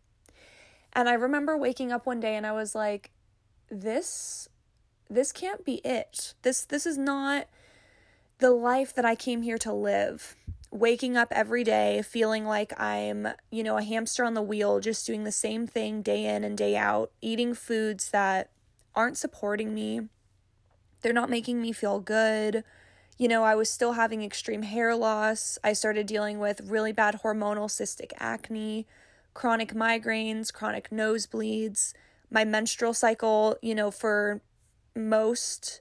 And 0.93 1.09
I 1.09 1.15
remember 1.15 1.57
waking 1.57 1.93
up 1.93 2.07
one 2.07 2.19
day 2.19 2.35
and 2.35 2.47
I 2.47 2.53
was 2.53 2.75
like, 2.75 3.11
this 3.71 4.49
this 5.09 5.33
can't 5.33 5.65
be 5.65 5.75
it. 5.85 6.35
This 6.43 6.65
this 6.65 6.87
is 6.87 6.99
not 6.99 7.47
the 8.39 8.51
life 8.51 8.95
that 8.95 9.05
I 9.05 9.15
came 9.15 9.43
here 9.43 9.59
to 9.59 9.73
live. 9.73 10.37
Waking 10.73 11.17
up 11.17 11.29
every 11.33 11.65
day 11.65 12.03
feeling 12.03 12.45
like 12.45 12.79
I'm, 12.81 13.29
you 13.51 13.63
know, 13.63 13.77
a 13.77 13.83
hamster 13.83 14.25
on 14.25 14.35
the 14.35 14.43
wheel, 14.43 14.81
just 14.81 15.07
doing 15.07 15.25
the 15.25 15.33
same 15.33 15.67
thing 15.67 16.03
day 16.03 16.25
in 16.25 16.45
and 16.45 16.57
day 16.57 16.77
out, 16.77 17.11
eating 17.21 17.55
foods 17.55 18.11
that 18.11 18.51
aren't 18.95 19.17
supporting 19.17 19.75
me. 19.75 20.03
They're 21.03 21.13
not 21.13 21.31
making 21.31 21.61
me 21.61 21.73
feel 21.73 22.01
good. 22.01 22.65
You 23.17 23.29
know, 23.29 23.45
I 23.45 23.55
was 23.55 23.69
still 23.69 23.93
having 23.93 24.23
extreme 24.23 24.63
hair 24.63 24.95
loss. 24.95 25.59
I 25.63 25.73
started 25.73 26.07
dealing 26.07 26.39
with 26.39 26.63
really 26.65 26.93
bad 26.93 27.21
hormonal 27.23 27.69
cystic 27.69 28.13
acne, 28.19 28.87
chronic 29.35 29.75
migraines, 29.75 30.53
chronic 30.53 30.91
nosebleeds. 30.91 31.93
My 32.31 32.45
menstrual 32.45 32.95
cycle, 32.95 33.57
you 33.61 33.75
know, 33.75 33.91
for 33.91 34.41
most 34.97 35.81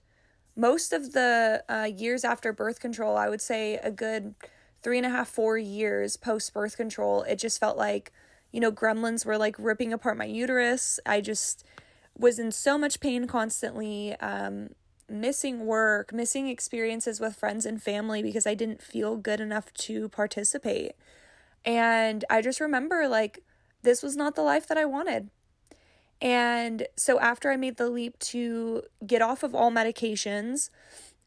most 0.56 0.92
of 0.92 1.14
the 1.14 1.64
uh, 1.70 1.86
years 1.86 2.26
after 2.26 2.52
birth 2.52 2.82
control, 2.82 3.16
I 3.16 3.30
would 3.30 3.42
say 3.42 3.76
a 3.78 3.90
good 3.90 4.36
three 4.82 4.98
and 4.98 5.06
a 5.06 5.10
half, 5.10 5.30
four 5.30 5.58
years 5.58 6.18
post 6.18 6.54
birth 6.54 6.76
control, 6.78 7.24
it 7.24 7.38
just 7.38 7.60
felt 7.60 7.78
like, 7.78 8.12
you 8.52 8.60
know, 8.60 8.72
gremlins 8.72 9.26
were 9.26 9.38
like 9.38 9.56
ripping 9.58 9.94
apart 9.94 10.18
my 10.18 10.26
uterus. 10.26 11.00
I 11.06 11.22
just 11.22 11.64
was 12.20 12.38
in 12.38 12.52
so 12.52 12.78
much 12.78 13.00
pain 13.00 13.26
constantly, 13.26 14.16
um, 14.18 14.70
missing 15.10 15.66
work, 15.66 16.14
missing 16.14 16.48
experiences 16.48 17.20
with 17.20 17.36
friends 17.36 17.66
and 17.66 17.82
family 17.82 18.22
because 18.22 18.46
I 18.46 18.54
didn't 18.54 18.82
feel 18.82 19.16
good 19.16 19.40
enough 19.40 19.74
to 19.74 20.10
participate. 20.10 20.92
And 21.66 22.26
I 22.30 22.42
just 22.42 22.60
remember 22.60 23.08
like, 23.08 23.44
this 23.82 24.04
was 24.04 24.16
not 24.16 24.36
the 24.36 24.42
life 24.42 24.68
that 24.68 24.78
I 24.78 24.86
wanted. 24.86 25.30
And 26.22 26.88
so 26.98 27.20
after 27.20 27.50
I 27.50 27.56
made 27.56 27.78
the 27.78 27.90
leap 27.90 28.20
to 28.20 28.84
get 29.08 29.22
off 29.22 29.42
of 29.42 29.56
all 29.56 29.72
medications, 29.72 30.70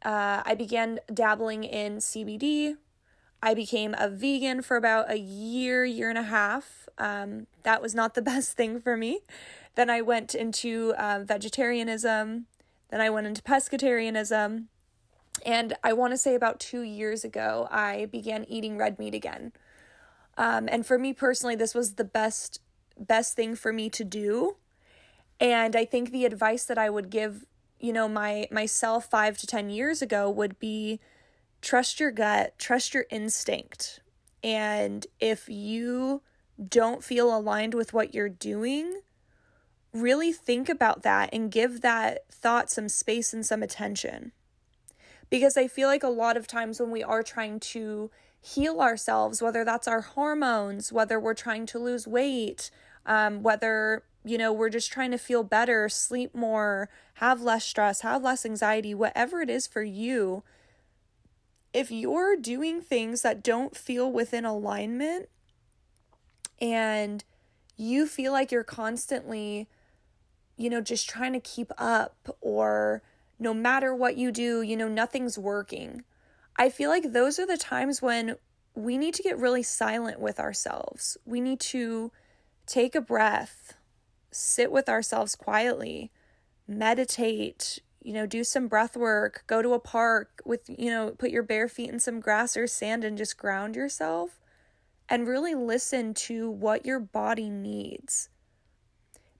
uh, 0.05 0.43
I 0.45 0.55
began 0.55 1.01
dabbling 1.13 1.65
in 1.65 1.97
CBD. 1.97 2.77
I 3.43 3.55
became 3.55 3.95
a 3.99 4.09
vegan 4.09 4.63
for 4.63 4.77
about 4.77 5.11
a 5.11 5.19
year, 5.19 5.85
year 5.85 6.09
and 6.09 6.19
a 6.19 6.23
half. 6.23 6.89
Um, 6.99 7.47
that 7.65 7.83
was 7.83 7.95
not 7.95 8.15
the 8.15 8.23
best 8.33 8.57
thing 8.57 8.81
for 8.81 8.97
me. 8.97 9.21
Then 9.75 9.91
I 9.91 10.03
went 10.03 10.35
into 10.35 10.95
uh, 10.99 11.25
vegetarianism. 11.25 12.47
Then 12.91 13.01
I 13.01 13.11
went 13.11 13.27
into 13.27 13.43
pescatarianism. 13.43 14.67
And 15.45 15.75
I 15.83 15.93
want 15.95 16.13
to 16.13 16.19
say 16.19 16.35
about 16.35 16.61
two 16.61 16.83
years 16.83 17.25
ago, 17.25 17.67
I 17.71 18.07
began 18.07 18.45
eating 18.49 18.77
red 18.77 18.99
meat 18.99 19.15
again. 19.15 19.53
Um, 20.37 20.69
and 20.71 20.87
for 20.87 20.99
me 20.99 21.13
personally, 21.13 21.57
this 21.57 21.75
was 21.75 21.95
the 21.95 22.05
best 22.05 22.61
best 22.99 23.35
thing 23.35 23.57
for 23.57 23.73
me 23.73 23.89
to 23.89 24.05
do 24.05 24.57
and 25.43 25.75
I 25.75 25.85
think 25.85 26.13
the 26.13 26.25
advice 26.25 26.65
that 26.67 26.79
I 26.79 26.89
would 26.89 27.11
give, 27.11 27.47
you 27.81 27.93
know, 27.93 28.09
my 28.09 28.47
myself 28.53 29.11
5 29.11 29.37
to 29.39 29.47
10 29.47 29.71
years 29.71 30.01
ago 30.01 30.31
would 30.31 30.61
be 30.61 31.01
trust 31.63 31.99
your 31.99 32.11
gut, 32.11 32.59
trust 32.59 32.93
your 32.93 33.07
instinct. 33.11 34.01
And 34.45 35.07
if 35.21 35.49
you 35.49 36.21
don't 36.69 37.03
feel 37.03 37.35
aligned 37.35 37.75
with 37.75 37.95
what 37.95 38.15
you're 38.15 38.29
doing, 38.29 39.01
really 39.93 40.33
think 40.33 40.69
about 40.69 41.03
that 41.03 41.31
and 41.33 41.51
give 41.51 41.81
that 41.81 42.25
thought 42.31 42.71
some 42.71 42.89
space 42.89 43.33
and 43.33 43.47
some 43.47 43.63
attention. 43.63 44.33
Because 45.31 45.57
I 45.57 45.67
feel 45.69 45.89
like 45.89 46.03
a 46.03 46.09
lot 46.09 46.37
of 46.37 46.47
times 46.47 46.79
when 46.79 46.91
we 46.91 47.03
are 47.03 47.23
trying 47.23 47.59
to 47.61 48.11
heal 48.41 48.81
ourselves, 48.81 49.41
whether 49.41 49.65
that's 49.65 49.89
our 49.89 50.03
hormones, 50.03 50.93
whether 50.93 51.19
we're 51.19 51.33
trying 51.33 51.65
to 51.67 51.79
lose 51.79 52.07
weight, 52.07 52.71
um, 53.07 53.43
whether 53.43 54.03
you 54.25 54.39
know, 54.39 54.53
we're 54.53 54.69
just 54.69 54.93
trying 54.93 55.11
to 55.11 55.19
feel 55.19 55.43
better, 55.43 55.89
sleep 55.89 56.35
more, 56.35 56.89
have 57.15 57.43
less 57.43 57.65
stress, 57.65 58.03
have 58.03 58.23
less 58.23 58.47
anxiety, 58.47 58.95
whatever 58.95 59.41
it 59.41 59.51
is 59.51 59.67
for 59.67 59.83
you. 59.83 60.45
If 61.73 61.91
you're 61.91 62.37
doing 62.37 62.81
things 62.81 63.23
that 63.23 63.43
don't 63.43 63.77
feel 63.77 64.11
within 64.11 64.45
alignment 64.45 65.29
and 66.61 67.25
you 67.77 68.07
feel 68.07 68.33
like 68.33 68.53
you're 68.53 68.63
constantly, 68.63 69.69
you 70.57 70.69
know, 70.69 70.81
just 70.81 71.09
trying 71.09 71.33
to 71.33 71.41
keep 71.41 71.73
up, 71.79 72.37
or 72.41 73.03
no 73.39 73.55
matter 73.55 73.95
what 73.95 74.17
you 74.17 74.31
do, 74.31 74.63
you 74.63 74.77
know, 74.77 74.89
nothing's 74.89 75.39
working. 75.39 76.05
I 76.57 76.69
feel 76.69 76.91
like 76.91 77.13
those 77.13 77.39
are 77.39 77.47
the 77.47 77.57
times 77.57 78.03
when 78.03 78.37
we 78.75 78.99
need 78.99 79.15
to 79.15 79.23
get 79.23 79.39
really 79.39 79.63
silent 79.63 80.21
with 80.21 80.39
ourselves. 80.39 81.17
We 81.25 81.41
need 81.41 81.61
to 81.61 82.13
take 82.67 82.95
a 82.95 83.01
breath 83.01 83.75
sit 84.33 84.73
with 84.73 84.89
ourselves 84.89 85.37
quietly, 85.37 86.11
meditate, 86.67 87.81
you 88.05 88.13
know, 88.13 88.27
do 88.27 88.45
some 88.45 88.69
breath 88.69 88.97
work, 88.97 89.45
go 89.47 89.63
to 89.63 89.75
a 89.75 89.79
park 89.79 90.43
with, 90.45 90.63
you 90.69 90.91
know, 90.91 91.11
put 91.11 91.31
your 91.31 91.43
bare 91.43 91.69
feet 91.69 91.91
in 91.91 92.01
some 92.01 92.21
grass 92.21 92.57
or 92.57 92.67
sand 92.67 93.05
and 93.05 93.19
just 93.19 93.37
ground 93.37 93.77
yourself 93.77 94.41
and 95.09 95.29
really 95.29 95.55
listen 95.55 96.15
to 96.15 96.51
what 96.51 96.87
your 96.87 97.01
body 97.01 97.49
needs. 97.49 98.29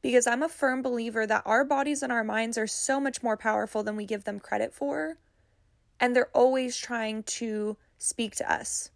Because 0.01 0.27
I'm 0.27 0.43
a 0.43 0.49
firm 0.49 0.83
believer 0.83 1.27
that 1.27 1.43
our 1.47 1.65
bodies 1.65 2.03
and 2.03 2.13
our 2.13 2.25
minds 2.25 2.59
are 2.59 2.67
so 2.67 2.99
much 2.99 3.23
more 3.23 3.37
powerful 3.37 3.83
than 3.83 3.97
we 3.97 4.05
give 4.05 4.25
them 4.25 4.41
credit 4.41 4.75
for. 4.75 5.19
And 6.01 6.17
they're 6.17 6.31
always 6.35 6.77
trying 6.77 7.23
to 7.25 7.77
speak 7.99 8.35
to 8.37 8.53
us 8.53 8.91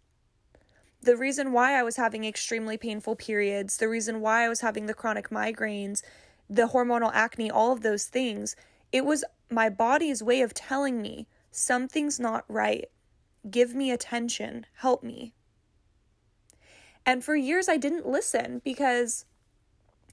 the 1.01 1.15
reason 1.17 1.51
why 1.51 1.79
I 1.79 1.83
was 1.83 1.95
having 1.95 2.25
extremely 2.25 2.77
painful 2.77 3.15
periods, 3.15 3.77
the 3.77 3.87
reason 3.87 4.19
why 4.19 4.43
I 4.43 4.49
was 4.49 4.61
having 4.61 4.87
the 4.87 4.93
chronic 4.93 5.29
migraines, 5.29 6.01
the 6.49 6.67
hormonal 6.67 7.11
acne, 7.13 7.51
all 7.51 7.71
of 7.71 7.81
those 7.81 8.05
things, 8.05 8.55
it 8.91 9.05
was 9.05 9.23
my 9.49 9.69
body's 9.69 10.23
way 10.23 10.41
of 10.41 10.53
telling 10.53 11.01
me 11.01 11.27
something's 11.51 12.19
not 12.19 12.45
right. 12.47 12.89
Give 13.49 13.73
me 13.73 13.91
attention, 13.91 14.65
help 14.75 15.03
me. 15.03 15.33
And 17.05 17.23
for 17.23 17.35
years, 17.35 17.69
I 17.69 17.77
didn't 17.77 18.07
listen 18.07 18.61
because 18.63 19.25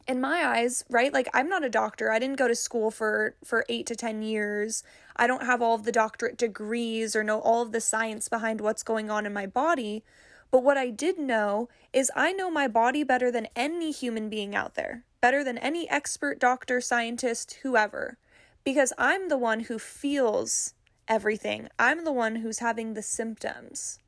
in 0.06 0.20
my 0.20 0.46
eyes 0.46 0.84
right 0.90 1.12
like 1.14 1.28
i'm 1.32 1.48
not 1.48 1.64
a 1.64 1.70
doctor. 1.70 2.10
I 2.10 2.18
didn't 2.18 2.38
go 2.38 2.48
to 2.48 2.54
school 2.54 2.90
for 2.90 3.36
for 3.44 3.64
8 3.68 3.86
to 3.86 3.96
10 3.96 4.22
years. 4.22 4.84
I 5.16 5.26
don't 5.26 5.46
have 5.46 5.62
all 5.62 5.74
of 5.74 5.84
the 5.84 5.92
doctorate 5.92 6.36
degrees 6.36 7.16
or 7.16 7.24
know 7.24 7.40
all 7.40 7.62
of 7.62 7.72
the 7.72 7.80
science 7.80 8.28
behind 8.28 8.60
what's 8.60 8.82
going 8.82 9.10
on 9.10 9.26
in 9.26 9.32
my 9.32 9.46
body. 9.46 10.04
But 10.50 10.62
what 10.62 10.76
I 10.76 10.90
did 10.90 11.18
know 11.18 11.68
is 11.92 12.12
I 12.14 12.32
know 12.32 12.50
my 12.50 12.68
body 12.68 13.02
better 13.02 13.30
than 13.30 13.48
any 13.56 13.90
human 13.90 14.28
being 14.28 14.54
out 14.54 14.74
there, 14.74 15.04
better 15.20 15.42
than 15.42 15.58
any 15.58 15.88
expert, 15.90 16.38
doctor, 16.38 16.80
scientist, 16.80 17.58
whoever, 17.62 18.18
because 18.64 18.92
I'm 18.98 19.28
the 19.28 19.38
one 19.38 19.60
who 19.60 19.78
feels 19.78 20.74
everything. 21.06 21.68
I'm 21.78 22.04
the 22.04 22.12
one 22.12 22.36
who's 22.36 22.58
having 22.58 22.94
the 22.94 23.02
symptoms. 23.02 23.98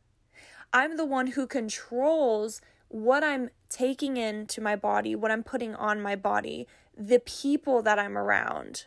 I'm 0.72 0.96
the 0.96 1.04
one 1.04 1.28
who 1.28 1.46
controls 1.46 2.60
what 2.88 3.22
I'm 3.22 3.50
taking 3.68 4.16
into 4.16 4.60
my 4.60 4.76
body, 4.76 5.14
what 5.14 5.30
I'm 5.30 5.42
putting 5.42 5.74
on 5.74 6.00
my 6.00 6.16
body, 6.16 6.66
the 6.96 7.20
people 7.20 7.82
that 7.82 7.98
I'm 7.98 8.16
around, 8.16 8.86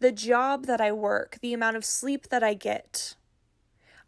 the 0.00 0.12
job 0.12 0.66
that 0.66 0.80
I 0.80 0.92
work, 0.92 1.38
the 1.40 1.52
amount 1.52 1.76
of 1.76 1.84
sleep 1.84 2.28
that 2.28 2.42
I 2.42 2.54
get. 2.54 3.14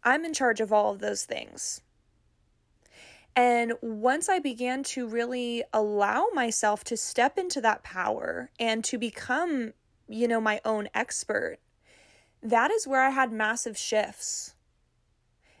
I'm 0.03 0.25
in 0.25 0.33
charge 0.33 0.59
of 0.59 0.73
all 0.73 0.91
of 0.91 0.99
those 0.99 1.23
things. 1.23 1.81
And 3.35 3.73
once 3.81 4.29
I 4.29 4.39
began 4.39 4.81
to 4.83 5.07
really 5.07 5.63
allow 5.71 6.27
myself 6.33 6.83
to 6.85 6.97
step 6.97 7.37
into 7.37 7.61
that 7.61 7.83
power 7.83 8.49
and 8.59 8.83
to 8.85 8.97
become, 8.97 9.73
you 10.07 10.27
know, 10.27 10.41
my 10.41 10.61
own 10.65 10.89
expert, 10.93 11.57
that 12.41 12.71
is 12.71 12.87
where 12.87 13.03
I 13.03 13.09
had 13.09 13.31
massive 13.31 13.77
shifts. 13.77 14.53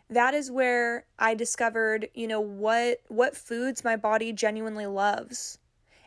That 0.09 0.33
is 0.33 0.49
where 0.49 1.05
I 1.19 1.33
discovered, 1.35 2.09
you 2.13 2.27
know, 2.27 2.39
what 2.39 3.01
what 3.09 3.35
foods 3.35 3.83
my 3.83 3.95
body 3.95 4.31
genuinely 4.31 4.85
loves. 4.85 5.59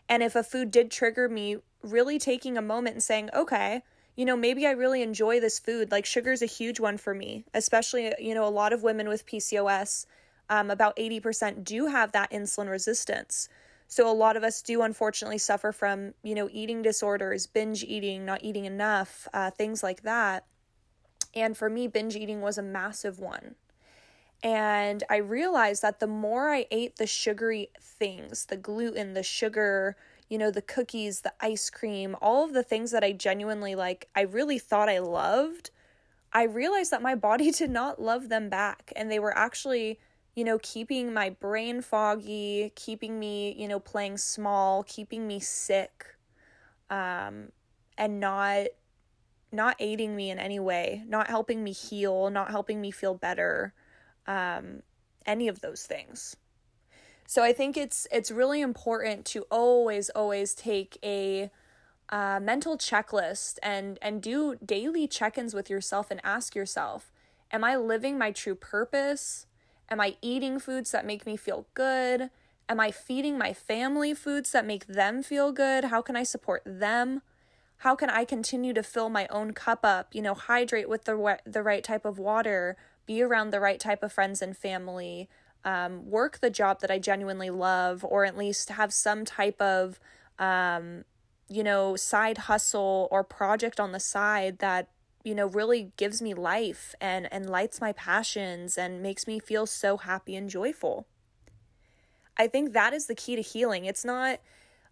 And 0.09 0.23
if 0.23 0.35
a 0.35 0.43
food 0.43 0.71
did 0.71 0.91
trigger 0.91 1.29
me, 1.29 1.59
really 1.83 2.19
taking 2.19 2.57
a 2.57 2.63
moment 2.63 2.95
and 2.95 3.03
saying, 3.03 3.31
"Okay, 3.35 3.83
you 4.17 4.25
know, 4.25 4.37
maybe 4.37 4.67
I 4.67 4.73
really 4.73 5.03
enjoy 5.03 5.41
this 5.41 5.59
food. 5.59 5.91
Like 5.91 6.05
sugar's 6.05 6.43
a 6.43 6.47
huge 6.47 6.81
one 6.81 6.99
for 6.99 7.15
me, 7.15 7.45
especially, 7.55 8.13
you 8.19 8.35
know, 8.35 8.47
a 8.47 8.51
lot 8.51 8.73
of 8.73 8.83
women 8.83 9.09
with 9.09 9.27
PCOS 9.27 10.07
um, 10.51 10.71
about 10.71 10.97
80% 10.97 11.65
do 11.65 11.87
have 11.87 12.13
that 12.13 12.31
insulin 12.31 12.69
resistance. 12.69 13.49
So 13.91 14.09
a 14.09 14.15
lot 14.15 14.37
of 14.37 14.45
us 14.45 14.63
do 14.63 14.83
unfortunately 14.83 15.39
suffer 15.39 15.73
from, 15.73 16.15
you 16.23 16.37
know, 16.37 16.49
eating 16.53 16.81
disorders, 16.81 17.49
binge 17.49 17.83
eating, 17.83 18.25
not 18.25 18.45
eating 18.45 18.65
enough, 18.65 19.27
uh, 19.35 19.51
things 19.51 19.83
like 19.83 20.05
that. 20.05 20.47
And 21.35 21.57
for 21.57 21.69
me, 21.69 21.89
binge 21.89 22.15
eating 22.15 22.41
was 22.41 22.57
a 22.57 22.63
massive 22.63 23.19
one. 23.19 23.57
And 24.45 25.03
I 25.11 25.17
realized 25.17 25.83
that 25.83 25.99
the 25.99 26.07
more 26.07 26.51
I 26.51 26.67
ate 26.71 26.97
the 26.97 27.07
sugary 27.09 27.71
things, 27.81 28.47
the 28.47 28.57
gluten, 28.57 29.15
the 29.15 29.25
sugar, 29.25 29.97
you 30.29 30.39
know, 30.39 30.53
the 30.53 30.63
cookies, 30.63 31.23
the 31.23 31.35
ice 31.41 31.69
cream, 31.69 32.15
all 32.23 32.45
of 32.45 32.53
the 32.53 32.63
things 32.63 32.93
that 32.93 33.03
I 33.03 33.11
genuinely 33.11 33.75
like, 33.75 34.09
I 34.15 34.21
really 34.21 34.61
thought 34.61 34.89
I 34.89 35.01
loved, 35.01 35.71
I 36.33 36.45
realized 36.45 36.93
that 36.93 37.03
my 37.03 37.17
body 37.17 37.51
did 37.51 37.71
not 37.71 38.01
love 38.01 38.29
them 38.29 38.49
back. 38.49 38.93
And 38.95 39.11
they 39.11 39.19
were 39.19 39.37
actually, 39.37 39.99
you 40.35 40.45
know, 40.45 40.59
keeping 40.63 41.13
my 41.13 41.31
brain 41.31 41.83
foggy, 41.83 42.73
keeping 42.77 43.19
me, 43.19 43.55
you 43.59 43.69
know, 43.69 43.81
playing 43.81 44.17
small, 44.19 44.85
keeping 44.85 45.27
me 45.27 45.41
sick, 45.41 46.17
um, 46.89 47.51
and 47.99 48.21
not 48.21 48.67
not 49.53 49.77
aiding 49.81 50.15
me 50.15 50.31
in 50.31 50.39
any 50.39 50.61
way, 50.61 51.03
not 51.09 51.29
helping 51.29 51.65
me 51.65 51.73
heal, 51.73 52.31
not 52.31 52.51
helping 52.51 52.81
me 52.81 52.91
feel 52.91 53.15
better, 53.15 53.75
um, 54.27 54.83
any 55.27 55.49
of 55.49 55.61
those 55.61 55.83
things. 55.85 56.37
So 57.27 57.43
I 57.43 57.53
think 57.53 57.77
it's 57.77 58.07
it's 58.11 58.31
really 58.31 58.61
important 58.61 59.25
to 59.27 59.43
always 59.51 60.11
always 60.11 60.55
take 60.55 60.99
a 61.05 61.51
uh, 62.09 62.41
mental 62.41 62.77
checklist 62.77 63.59
and 63.63 63.99
and 64.03 64.21
do 64.21 64.57
daily 64.65 65.07
check-ins 65.07 65.55
with 65.55 65.71
yourself 65.71 66.11
and 66.11 66.21
ask 66.25 66.55
yourself, 66.55 67.13
am 67.53 67.63
I 67.63 67.77
living 67.77 68.19
my 68.19 68.33
true 68.33 68.57
purpose? 68.57 69.47
Am 69.91 70.01
I 70.01 70.17
eating 70.23 70.59
foods 70.59 70.93
that 70.93 71.07
make 71.07 71.27
me 71.27 71.37
feel 71.37 71.67
good? 71.75 72.31
Am 72.69 72.79
I 72.79 72.91
feeding 72.91 73.37
my 73.37 73.53
family 73.53 74.15
foods 74.15 74.53
that 74.53 74.65
make 74.67 74.87
them 74.87 75.23
feel 75.23 75.51
good? 75.51 75.85
How 75.85 76.01
can 76.03 76.17
I 76.17 76.23
support 76.23 76.63
them? 76.65 77.23
how 77.81 77.97
can 77.97 78.11
I 78.11 78.27
continue 78.27 78.75
to 78.75 78.83
fill 78.83 79.09
my 79.09 79.27
own 79.29 79.53
cup 79.53 79.81
up, 79.85 80.15
you 80.15 80.21
know, 80.21 80.35
hydrate 80.35 80.89
with 80.89 81.05
the 81.05 81.39
the 81.47 81.63
right 81.63 81.83
type 81.83 82.05
of 82.05 82.19
water, 82.19 82.77
be 83.07 83.23
around 83.23 83.51
the 83.51 83.61
right 83.61 83.81
type 83.81 84.03
of 84.03 84.13
friends 84.13 84.43
and 84.43 84.55
family, 84.55 85.31
um, 85.65 86.11
work 86.11 86.41
the 86.41 86.51
job 86.51 86.81
that 86.81 86.91
I 86.91 86.99
genuinely 86.99 87.49
love, 87.49 88.05
or 88.05 88.27
at 88.27 88.37
least 88.37 88.69
have 88.69 88.93
some 88.93 89.25
type 89.25 89.59
of, 89.63 89.99
um, 90.39 91.05
you 91.49 91.65
know, 91.65 91.97
side 91.97 92.37
hustle 92.39 93.09
or 93.11 93.25
project 93.25 93.81
on 93.81 93.93
the 93.93 94.01
side 94.01 94.59
that 94.59 94.89
you 95.25 95.35
know 95.35 95.47
really 95.47 95.93
gives 95.97 96.23
me 96.23 96.35
life 96.35 96.95
and 97.01 97.33
and 97.33 97.49
lights 97.49 97.81
my 97.81 97.93
passions 97.93 98.79
and 98.79 99.03
makes 99.03 99.27
me 99.27 99.39
feel 99.39 99.67
so 99.67 99.97
happy 99.97 100.37
and 100.37 100.49
joyful. 100.49 101.07
I 102.37 102.47
think 102.47 102.73
that 102.73 102.93
is 102.93 103.07
the 103.07 103.15
key 103.15 103.37
to 103.37 103.43
healing. 103.43 103.85
It's 103.85 104.05
not 104.05 104.41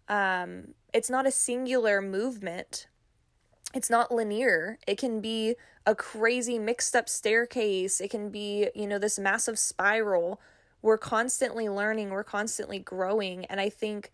um, 0.07 0.73
it's 0.93 1.09
not 1.09 1.27
a 1.27 1.31
singular 1.31 2.01
movement. 2.01 2.87
It's 3.73 3.89
not 3.89 4.11
linear. 4.11 4.79
It 4.87 4.97
can 4.97 5.21
be 5.21 5.55
a 5.85 5.93
crazy 5.93 6.57
mixed 6.57 6.95
up 6.95 7.07
staircase. 7.07 8.01
It 8.01 8.09
can 8.09 8.29
be, 8.29 8.69
you 8.73 8.87
know, 8.87 8.97
this 8.97 9.19
massive 9.19 9.59
spiral. 9.59 10.41
We're 10.81 10.97
constantly 10.97 11.69
learning, 11.69 12.09
we're 12.09 12.23
constantly 12.23 12.79
growing. 12.79 13.45
And 13.45 13.59
I 13.59 13.69
think, 13.69 14.11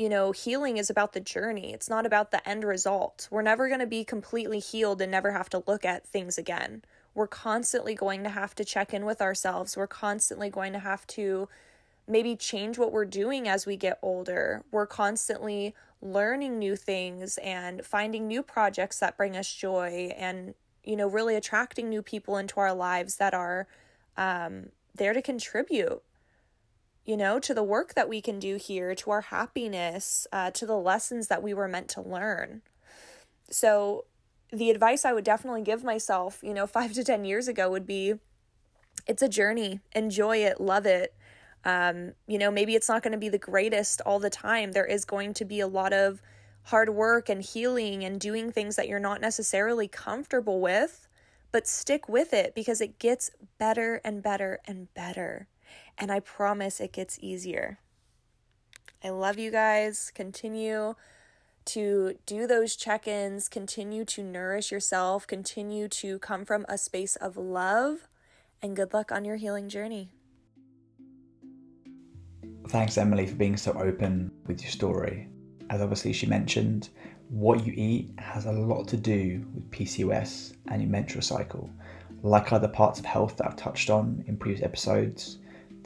you 0.00 0.08
know, 0.08 0.32
healing 0.32 0.78
is 0.78 0.88
about 0.88 1.12
the 1.12 1.20
journey. 1.20 1.74
It's 1.74 1.90
not 1.90 2.06
about 2.06 2.30
the 2.30 2.48
end 2.48 2.64
result. 2.64 3.28
We're 3.30 3.42
never 3.42 3.68
going 3.68 3.80
to 3.80 3.86
be 3.86 4.02
completely 4.02 4.58
healed 4.58 5.02
and 5.02 5.12
never 5.12 5.32
have 5.32 5.50
to 5.50 5.62
look 5.66 5.84
at 5.84 6.06
things 6.06 6.38
again. 6.38 6.82
We're 7.14 7.26
constantly 7.26 7.94
going 7.94 8.22
to 8.24 8.30
have 8.30 8.54
to 8.54 8.64
check 8.64 8.94
in 8.94 9.04
with 9.04 9.20
ourselves. 9.20 9.76
We're 9.76 9.86
constantly 9.86 10.48
going 10.48 10.72
to 10.72 10.78
have 10.78 11.06
to 11.08 11.50
maybe 12.08 12.34
change 12.34 12.78
what 12.78 12.92
we're 12.92 13.04
doing 13.04 13.46
as 13.46 13.66
we 13.66 13.76
get 13.76 13.98
older. 14.00 14.64
We're 14.70 14.86
constantly 14.86 15.74
learning 16.00 16.58
new 16.58 16.76
things 16.76 17.36
and 17.36 17.84
finding 17.84 18.26
new 18.26 18.42
projects 18.42 19.00
that 19.00 19.18
bring 19.18 19.36
us 19.36 19.52
joy 19.52 20.14
and, 20.16 20.54
you 20.82 20.96
know, 20.96 21.08
really 21.08 21.36
attracting 21.36 21.90
new 21.90 22.00
people 22.00 22.38
into 22.38 22.58
our 22.58 22.72
lives 22.72 23.16
that 23.16 23.34
are 23.34 23.66
um, 24.16 24.70
there 24.94 25.12
to 25.12 25.20
contribute, 25.20 26.02
you 27.04 27.16
know, 27.16 27.38
to 27.38 27.54
the 27.54 27.62
work 27.62 27.94
that 27.94 28.08
we 28.08 28.20
can 28.20 28.38
do 28.38 28.56
here, 28.56 28.94
to 28.94 29.10
our 29.10 29.22
happiness, 29.22 30.26
uh, 30.32 30.50
to 30.52 30.66
the 30.66 30.76
lessons 30.76 31.28
that 31.28 31.42
we 31.42 31.54
were 31.54 31.68
meant 31.68 31.88
to 31.88 32.00
learn. 32.00 32.62
So, 33.50 34.04
the 34.52 34.70
advice 34.70 35.04
I 35.04 35.12
would 35.12 35.24
definitely 35.24 35.62
give 35.62 35.84
myself, 35.84 36.40
you 36.42 36.54
know, 36.54 36.66
five 36.68 36.92
to 36.94 37.04
10 37.04 37.24
years 37.24 37.48
ago 37.48 37.70
would 37.70 37.86
be 37.86 38.14
it's 39.06 39.22
a 39.22 39.28
journey. 39.28 39.80
Enjoy 39.94 40.38
it, 40.38 40.60
love 40.60 40.86
it. 40.86 41.14
Um, 41.64 42.12
you 42.26 42.38
know, 42.38 42.50
maybe 42.50 42.74
it's 42.74 42.88
not 42.88 43.02
going 43.02 43.12
to 43.12 43.18
be 43.18 43.28
the 43.28 43.38
greatest 43.38 44.00
all 44.02 44.18
the 44.18 44.30
time. 44.30 44.72
There 44.72 44.86
is 44.86 45.04
going 45.04 45.34
to 45.34 45.44
be 45.44 45.60
a 45.60 45.66
lot 45.66 45.92
of 45.92 46.22
hard 46.64 46.90
work 46.90 47.28
and 47.28 47.42
healing 47.42 48.04
and 48.04 48.20
doing 48.20 48.50
things 48.50 48.76
that 48.76 48.88
you're 48.88 48.98
not 48.98 49.20
necessarily 49.20 49.88
comfortable 49.88 50.60
with, 50.60 51.08
but 51.52 51.66
stick 51.66 52.08
with 52.08 52.32
it 52.32 52.54
because 52.54 52.80
it 52.80 52.98
gets 52.98 53.30
better 53.58 54.00
and 54.04 54.22
better 54.22 54.60
and 54.66 54.92
better. 54.94 55.48
And 56.00 56.10
I 56.10 56.20
promise 56.20 56.80
it 56.80 56.92
gets 56.92 57.18
easier. 57.20 57.78
I 59.04 59.10
love 59.10 59.38
you 59.38 59.50
guys. 59.50 60.10
Continue 60.14 60.94
to 61.66 62.14
do 62.26 62.46
those 62.46 62.74
check 62.74 63.06
ins, 63.06 63.48
continue 63.48 64.04
to 64.06 64.22
nourish 64.22 64.72
yourself, 64.72 65.26
continue 65.26 65.88
to 65.88 66.18
come 66.18 66.44
from 66.44 66.64
a 66.68 66.78
space 66.78 67.16
of 67.16 67.36
love, 67.36 68.08
and 68.62 68.74
good 68.74 68.92
luck 68.92 69.12
on 69.12 69.24
your 69.24 69.36
healing 69.36 69.68
journey. 69.68 70.10
Thanks, 72.68 72.96
Emily, 72.98 73.26
for 73.26 73.36
being 73.36 73.56
so 73.56 73.72
open 73.72 74.30
with 74.46 74.62
your 74.62 74.70
story. 74.70 75.28
As 75.68 75.80
obviously 75.80 76.12
she 76.12 76.26
mentioned, 76.26 76.88
what 77.28 77.64
you 77.64 77.72
eat 77.76 78.10
has 78.18 78.46
a 78.46 78.52
lot 78.52 78.88
to 78.88 78.96
do 78.96 79.46
with 79.54 79.70
PCOS 79.70 80.54
and 80.68 80.82
your 80.82 80.90
menstrual 80.90 81.22
cycle. 81.22 81.70
Like 82.22 82.52
other 82.52 82.68
parts 82.68 82.98
of 82.98 83.04
health 83.04 83.36
that 83.36 83.46
I've 83.46 83.56
touched 83.56 83.90
on 83.90 84.24
in 84.26 84.36
previous 84.36 84.64
episodes, 84.64 85.38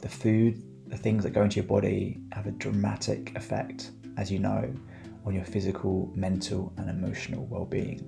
the 0.05 0.11
food, 0.11 0.61
the 0.85 0.95
things 0.95 1.23
that 1.23 1.31
go 1.31 1.41
into 1.41 1.55
your 1.55 1.65
body 1.65 2.21
have 2.31 2.45
a 2.45 2.51
dramatic 2.51 3.35
effect, 3.35 3.89
as 4.17 4.31
you 4.31 4.37
know, 4.37 4.71
on 5.25 5.33
your 5.33 5.43
physical, 5.43 6.13
mental, 6.15 6.71
and 6.77 6.91
emotional 6.91 7.47
well 7.47 7.65
being. 7.65 8.05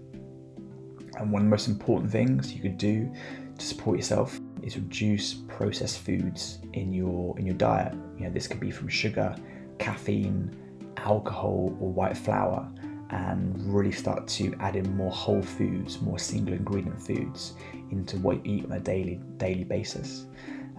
And 1.17 1.31
one 1.31 1.41
of 1.41 1.45
the 1.47 1.49
most 1.49 1.67
important 1.67 2.11
things 2.11 2.53
you 2.53 2.61
could 2.61 2.77
do 2.77 3.11
to 3.57 3.65
support 3.65 3.97
yourself 3.97 4.39
is 4.61 4.75
reduce 4.75 5.33
processed 5.47 5.97
foods 5.97 6.59
in 6.73 6.93
your 6.93 7.35
in 7.39 7.47
your 7.47 7.55
diet. 7.55 7.95
You 8.19 8.25
know, 8.25 8.29
this 8.29 8.47
could 8.47 8.59
be 8.59 8.69
from 8.69 8.89
sugar, 8.89 9.35
caffeine, 9.79 10.55
alcohol, 10.97 11.75
or 11.79 11.91
white 11.91 12.15
flour, 12.15 12.71
and 13.09 13.73
really 13.73 13.91
start 13.91 14.27
to 14.27 14.53
add 14.59 14.75
in 14.75 14.95
more 14.95 15.09
whole 15.09 15.41
foods, 15.41 15.99
more 15.99 16.19
single 16.19 16.53
ingredient 16.53 17.01
foods 17.01 17.53
into 17.89 18.17
what 18.17 18.45
you 18.45 18.57
eat 18.57 18.65
on 18.65 18.73
a 18.73 18.79
daily 18.79 19.19
daily 19.37 19.63
basis. 19.63 20.27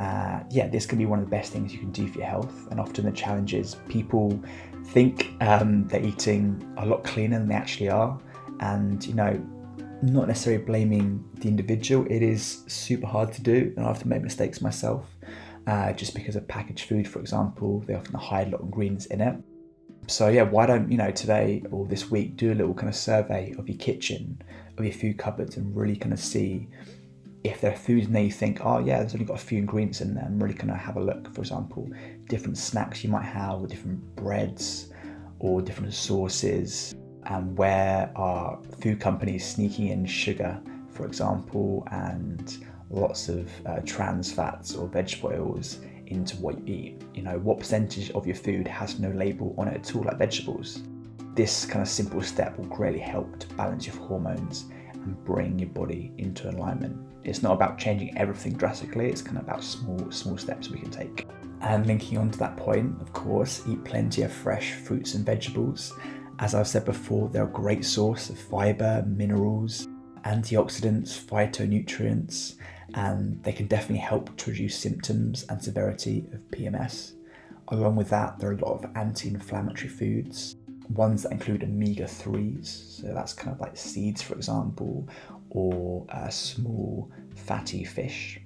Uh, 0.01 0.41
yeah, 0.51 0.69
this 0.69 0.87
can 0.87 0.99
be 0.99 1.07
one 1.07 1.19
of 1.19 1.25
the 1.25 1.31
best 1.31 1.53
things 1.53 1.73
you 1.73 1.79
can 1.79 1.91
do 1.91 2.07
for 2.09 2.19
your 2.19 2.29
health. 2.29 2.69
And 2.71 2.79
often 2.79 3.05
the 3.05 3.13
challenge 3.13 3.55
is 3.55 3.77
people 3.89 4.41
think 4.87 5.33
um, 5.41 5.87
they're 5.89 6.05
eating 6.05 6.75
a 6.79 6.87
lot 6.87 7.05
cleaner 7.05 7.39
than 7.39 7.49
they 7.49 7.55
actually 7.55 7.91
are, 7.91 8.19
and 8.61 9.05
you 9.05 9.15
know 9.15 9.45
not 10.01 10.29
necessarily 10.29 10.63
blaming 10.63 11.25
the 11.35 11.49
individual. 11.49 12.07
It 12.09 12.23
is 12.23 12.65
super 12.69 13.07
hard 13.07 13.33
to 13.33 13.43
do, 13.43 13.73
and 13.77 13.85
I 13.85 13.91
often 13.91 14.09
make 14.09 14.23
mistakes 14.23 14.61
myself. 14.61 15.07
Uh, 15.67 15.93
just 15.93 16.15
because 16.15 16.35
of 16.35 16.49
packaged 16.49 16.89
food, 16.89 17.07
for 17.07 17.21
example, 17.21 17.81
they 17.87 17.95
often 17.95 18.15
hide 18.15 18.47
a 18.47 18.51
lot 18.53 18.61
of 18.61 18.67
ingredients 18.67 19.07
in 19.07 19.21
it. 19.21 19.37
So 20.07 20.29
yeah, 20.29 20.43
why 20.43 20.65
don't 20.65 20.91
you 20.91 20.97
know 20.97 21.11
today 21.11 21.63
or 21.71 21.85
this 21.87 22.11
week 22.11 22.37
do 22.37 22.53
a 22.53 22.55
little 22.55 22.73
kind 22.73 22.89
of 22.89 22.97
survey 22.97 23.55
of 23.59 23.69
your 23.69 23.77
kitchen, 23.77 24.41
of 24.79 24.85
your 24.85 24.95
food 24.95 25.19
cupboards, 25.19 25.59
and 25.59 25.77
really 25.77 25.97
kind 25.97 26.15
of 26.15 26.21
see 26.21 26.69
if 27.45 27.61
there 27.61 27.73
are 27.73 27.77
foods 27.77 28.09
there 28.09 28.23
you 28.23 28.33
think, 28.33 28.65
oh 28.65 28.79
yeah, 28.79 28.99
there's 28.99 29.15
only 29.15 29.27
got 29.27 29.35
a 29.41 29.45
few 29.45 29.59
ingredients 29.59 30.01
in 30.01 30.15
there, 30.15 30.25
and 30.25 30.41
really 30.43 30.55
kind 30.55 30.71
of 30.71 30.77
have 30.77 30.97
a 30.97 31.01
look. 31.01 31.33
For 31.35 31.41
example, 31.41 31.89
different 32.29 32.59
snacks 32.59 33.05
you 33.05 33.11
might 33.11 33.25
have, 33.25 33.61
or 33.61 33.67
different 33.67 34.17
breads, 34.17 34.91
or 35.39 35.63
different 35.63 35.95
sauces, 35.95 36.95
and 37.27 37.57
where 37.57 38.11
are 38.17 38.59
food 38.81 39.01
companies 39.01 39.47
sneaking 39.47 39.89
in 39.89 40.07
sugar, 40.07 40.61
for 40.91 41.07
example, 41.07 41.87
and 41.93 42.65
lots 42.91 43.29
of 43.29 43.51
uh, 43.67 43.81
trans 43.85 44.33
fats 44.33 44.75
or 44.75 44.89
vegetable 44.89 45.31
oils 45.31 45.79
into 46.07 46.37
what 46.39 46.59
you 46.67 46.75
eat. 46.75 47.03
You 47.15 47.23
know, 47.23 47.39
what 47.39 47.59
percentage 47.59 48.11
of 48.13 48.27
your 48.27 48.37
food 48.37 48.67
has 48.67 48.99
no 48.99 49.11
label 49.11 49.55
on 49.59 49.69
it 49.69 49.77
at 49.77 49.95
all, 49.95 50.03
like 50.03 50.19
vegetables? 50.19 50.83
This 51.35 51.65
kind 51.67 51.83
of 51.83 51.89
simple 51.89 52.23
step 52.23 52.59
will 52.59 52.67
greatly 52.67 52.99
help 52.99 53.39
to 53.39 53.47
balance 53.55 53.87
your 53.87 53.95
hormones 53.97 54.65
and 54.93 55.23
bring 55.25 55.59
your 55.59 55.69
body 55.69 56.13
into 56.19 56.51
alignment. 56.51 57.08
It's 57.29 57.43
not 57.43 57.53
about 57.53 57.79
changing 57.79 58.17
everything 58.17 58.55
drastically, 58.55 59.09
it's 59.09 59.23
kind 59.23 59.39
of 59.39 59.45
about 59.45 59.63
small, 59.63 60.11
small 60.11 60.39
steps 60.39 60.71
we 60.71 60.81
can 60.81 60.91
take. 60.91 61.27
And 61.61 61.87
linking 61.87 62.19
on 62.19 62.31
to 62.31 62.39
that 62.39 62.57
point, 62.57 63.01
of 63.01 63.13
course, 63.13 63.63
eat 63.69 63.85
plenty 63.85 64.23
of 64.23 64.33
fresh 64.33 64.73
fruits 64.73 65.15
and 65.15 65.27
vegetables 65.27 65.93
as 66.41 66.55
I've 66.55 66.69
said 66.69 66.85
before, 66.85 67.29
they're 67.29 67.45
a 67.45 67.49
great 67.49 67.85
source 67.85 68.31
of 68.31 68.39
fiber, 68.39 69.05
minerals, 69.07 69.89
antioxidants, 70.25 71.21
phytonutrients, 71.21 72.55
and 72.95 73.43
they 73.43 73.53
can 73.53 73.67
definitely 73.67 73.99
help 73.99 74.37
to 74.37 74.51
reduce 74.51 74.79
symptoms 74.79 75.45
and 75.49 75.63
severity 75.63 76.27
of 76.33 76.49
PMS. 76.51 77.15
Along 77.69 77.97
with 77.97 78.09
that, 78.11 78.39
there 78.39 78.51
are 78.51 78.55
a 78.55 78.65
lot 78.65 78.85
of 78.85 78.91
anti 78.97 79.29
inflammatory 79.29 79.89
foods, 79.89 80.57
ones 80.91 81.25
that 81.25 81.33
include 81.33 81.65
omega 81.65 82.05
3s, 82.05 82.67
so 83.01 83.13
that's 83.13 83.33
kind 83.33 83.53
of 83.53 83.61
like 83.61 83.77
seeds, 83.77 84.23
for 84.23 84.35
example, 84.35 85.09
or 85.51 86.07
uh, 86.11 86.29
small 86.29 87.11
fatty 87.35 87.85
fish. 87.85 88.41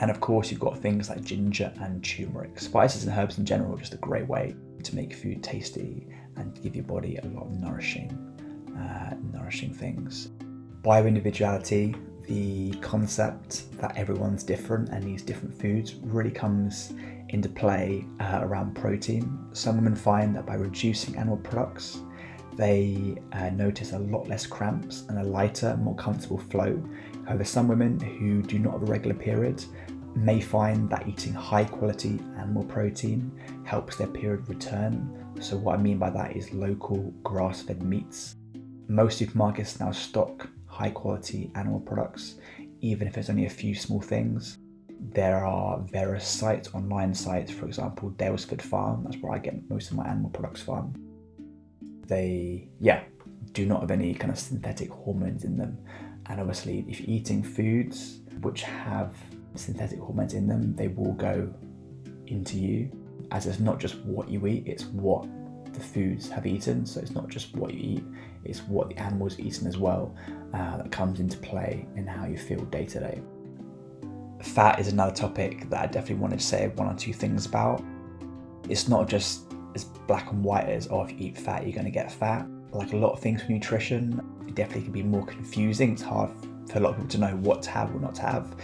And 0.00 0.10
of 0.10 0.20
course, 0.20 0.50
you've 0.50 0.60
got 0.60 0.78
things 0.78 1.08
like 1.08 1.24
ginger 1.24 1.72
and 1.80 2.04
turmeric. 2.04 2.60
Spices 2.60 3.04
and 3.04 3.16
herbs 3.16 3.38
in 3.38 3.44
general 3.44 3.74
are 3.74 3.78
just 3.78 3.94
a 3.94 3.98
great 3.98 4.28
way 4.28 4.54
to 4.84 4.94
make 4.94 5.14
food 5.14 5.42
tasty 5.42 6.06
and 6.36 6.60
give 6.62 6.76
your 6.76 6.84
body 6.84 7.16
a 7.16 7.26
lot 7.28 7.46
of 7.46 7.58
nourishing, 7.58 8.10
uh, 8.78 9.16
nourishing 9.32 9.72
things. 9.72 10.28
Bioindividuality, 10.82 11.96
the 12.26 12.70
concept 12.80 13.64
that 13.80 13.96
everyone's 13.96 14.44
different 14.44 14.90
and 14.90 15.04
needs 15.04 15.22
different 15.22 15.58
foods, 15.58 15.94
really 15.96 16.30
comes 16.30 16.92
into 17.30 17.48
play 17.48 18.04
uh, 18.20 18.40
around 18.42 18.74
protein. 18.74 19.48
Some 19.52 19.76
women 19.76 19.96
find 19.96 20.36
that 20.36 20.46
by 20.46 20.54
reducing 20.54 21.16
animal 21.16 21.38
products, 21.38 22.00
they 22.58 23.16
uh, 23.32 23.50
notice 23.50 23.92
a 23.92 23.98
lot 24.00 24.28
less 24.28 24.44
cramps 24.44 25.04
and 25.08 25.20
a 25.20 25.22
lighter, 25.22 25.76
more 25.76 25.94
comfortable 25.94 26.38
flow. 26.38 26.82
However, 27.24 27.44
some 27.44 27.68
women 27.68 28.00
who 28.00 28.42
do 28.42 28.58
not 28.58 28.72
have 28.72 28.82
a 28.82 28.86
regular 28.86 29.14
period 29.14 29.64
may 30.16 30.40
find 30.40 30.90
that 30.90 31.06
eating 31.06 31.32
high 31.32 31.64
quality 31.64 32.18
animal 32.36 32.64
protein 32.64 33.30
helps 33.64 33.94
their 33.94 34.08
period 34.08 34.48
return. 34.48 35.24
So, 35.40 35.56
what 35.56 35.78
I 35.78 35.82
mean 35.82 35.98
by 35.98 36.10
that 36.10 36.36
is 36.36 36.52
local 36.52 37.14
grass 37.22 37.62
fed 37.62 37.84
meats. 37.84 38.34
Most 38.88 39.20
supermarkets 39.20 39.78
now 39.78 39.92
stock 39.92 40.48
high 40.66 40.90
quality 40.90 41.52
animal 41.54 41.78
products, 41.78 42.40
even 42.80 43.06
if 43.06 43.16
it's 43.16 43.30
only 43.30 43.46
a 43.46 43.50
few 43.50 43.76
small 43.76 44.00
things. 44.00 44.58
There 45.12 45.46
are 45.46 45.78
various 45.92 46.26
sites, 46.26 46.74
online 46.74 47.14
sites, 47.14 47.52
for 47.52 47.66
example, 47.66 48.10
Daylesford 48.16 48.62
Farm, 48.62 49.04
that's 49.04 49.22
where 49.22 49.32
I 49.32 49.38
get 49.38 49.70
most 49.70 49.92
of 49.92 49.96
my 49.96 50.08
animal 50.08 50.30
products 50.30 50.60
from. 50.60 51.07
They, 52.08 52.68
yeah, 52.80 53.04
do 53.52 53.66
not 53.66 53.80
have 53.82 53.90
any 53.90 54.14
kind 54.14 54.32
of 54.32 54.38
synthetic 54.38 54.90
hormones 54.90 55.44
in 55.44 55.56
them. 55.56 55.78
And 56.26 56.40
obviously, 56.40 56.84
if 56.88 57.00
you're 57.00 57.08
eating 57.08 57.42
foods 57.42 58.20
which 58.40 58.62
have 58.62 59.14
synthetic 59.54 59.98
hormones 59.98 60.34
in 60.34 60.46
them, 60.46 60.74
they 60.74 60.88
will 60.88 61.12
go 61.12 61.52
into 62.26 62.58
you. 62.58 62.90
As 63.30 63.46
it's 63.46 63.60
not 63.60 63.78
just 63.78 63.96
what 64.00 64.28
you 64.28 64.46
eat, 64.46 64.64
it's 64.66 64.84
what 64.84 65.26
the 65.72 65.80
foods 65.80 66.28
have 66.28 66.46
eaten. 66.46 66.86
So 66.86 67.00
it's 67.00 67.12
not 67.12 67.28
just 67.28 67.54
what 67.56 67.72
you 67.74 67.96
eat, 67.96 68.04
it's 68.44 68.60
what 68.62 68.88
the 68.88 68.96
animal's 68.98 69.38
eaten 69.38 69.66
as 69.66 69.76
well 69.76 70.14
uh, 70.54 70.78
that 70.78 70.90
comes 70.90 71.20
into 71.20 71.38
play 71.38 71.86
in 71.96 72.06
how 72.06 72.26
you 72.26 72.38
feel 72.38 72.60
day 72.66 72.86
to 72.86 73.00
day. 73.00 73.20
Fat 74.40 74.78
is 74.78 74.88
another 74.88 75.14
topic 75.14 75.68
that 75.70 75.80
I 75.80 75.86
definitely 75.86 76.16
wanted 76.16 76.38
to 76.38 76.44
say 76.44 76.68
one 76.68 76.88
or 76.88 76.94
two 76.94 77.12
things 77.12 77.46
about. 77.46 77.82
It's 78.68 78.88
not 78.88 79.08
just 79.08 79.47
as 79.78 79.84
black 79.84 80.30
and 80.32 80.42
white 80.44 80.68
as, 80.68 80.88
oh, 80.90 81.02
if 81.02 81.12
you 81.12 81.16
eat 81.28 81.38
fat, 81.38 81.64
you're 81.64 81.72
going 81.72 81.84
to 81.84 81.90
get 81.90 82.10
fat. 82.10 82.46
Like 82.72 82.92
a 82.92 82.96
lot 82.96 83.12
of 83.12 83.20
things 83.20 83.40
with 83.42 83.50
nutrition, 83.50 84.20
it 84.46 84.54
definitely 84.54 84.82
can 84.82 84.92
be 84.92 85.02
more 85.02 85.24
confusing. 85.24 85.92
It's 85.92 86.02
hard 86.02 86.30
for 86.70 86.78
a 86.78 86.80
lot 86.80 86.90
of 86.90 86.96
people 86.96 87.10
to 87.10 87.18
know 87.18 87.36
what 87.36 87.62
to 87.62 87.70
have 87.70 87.94
or 87.94 88.00
not 88.00 88.14
to 88.16 88.22
have. 88.22 88.56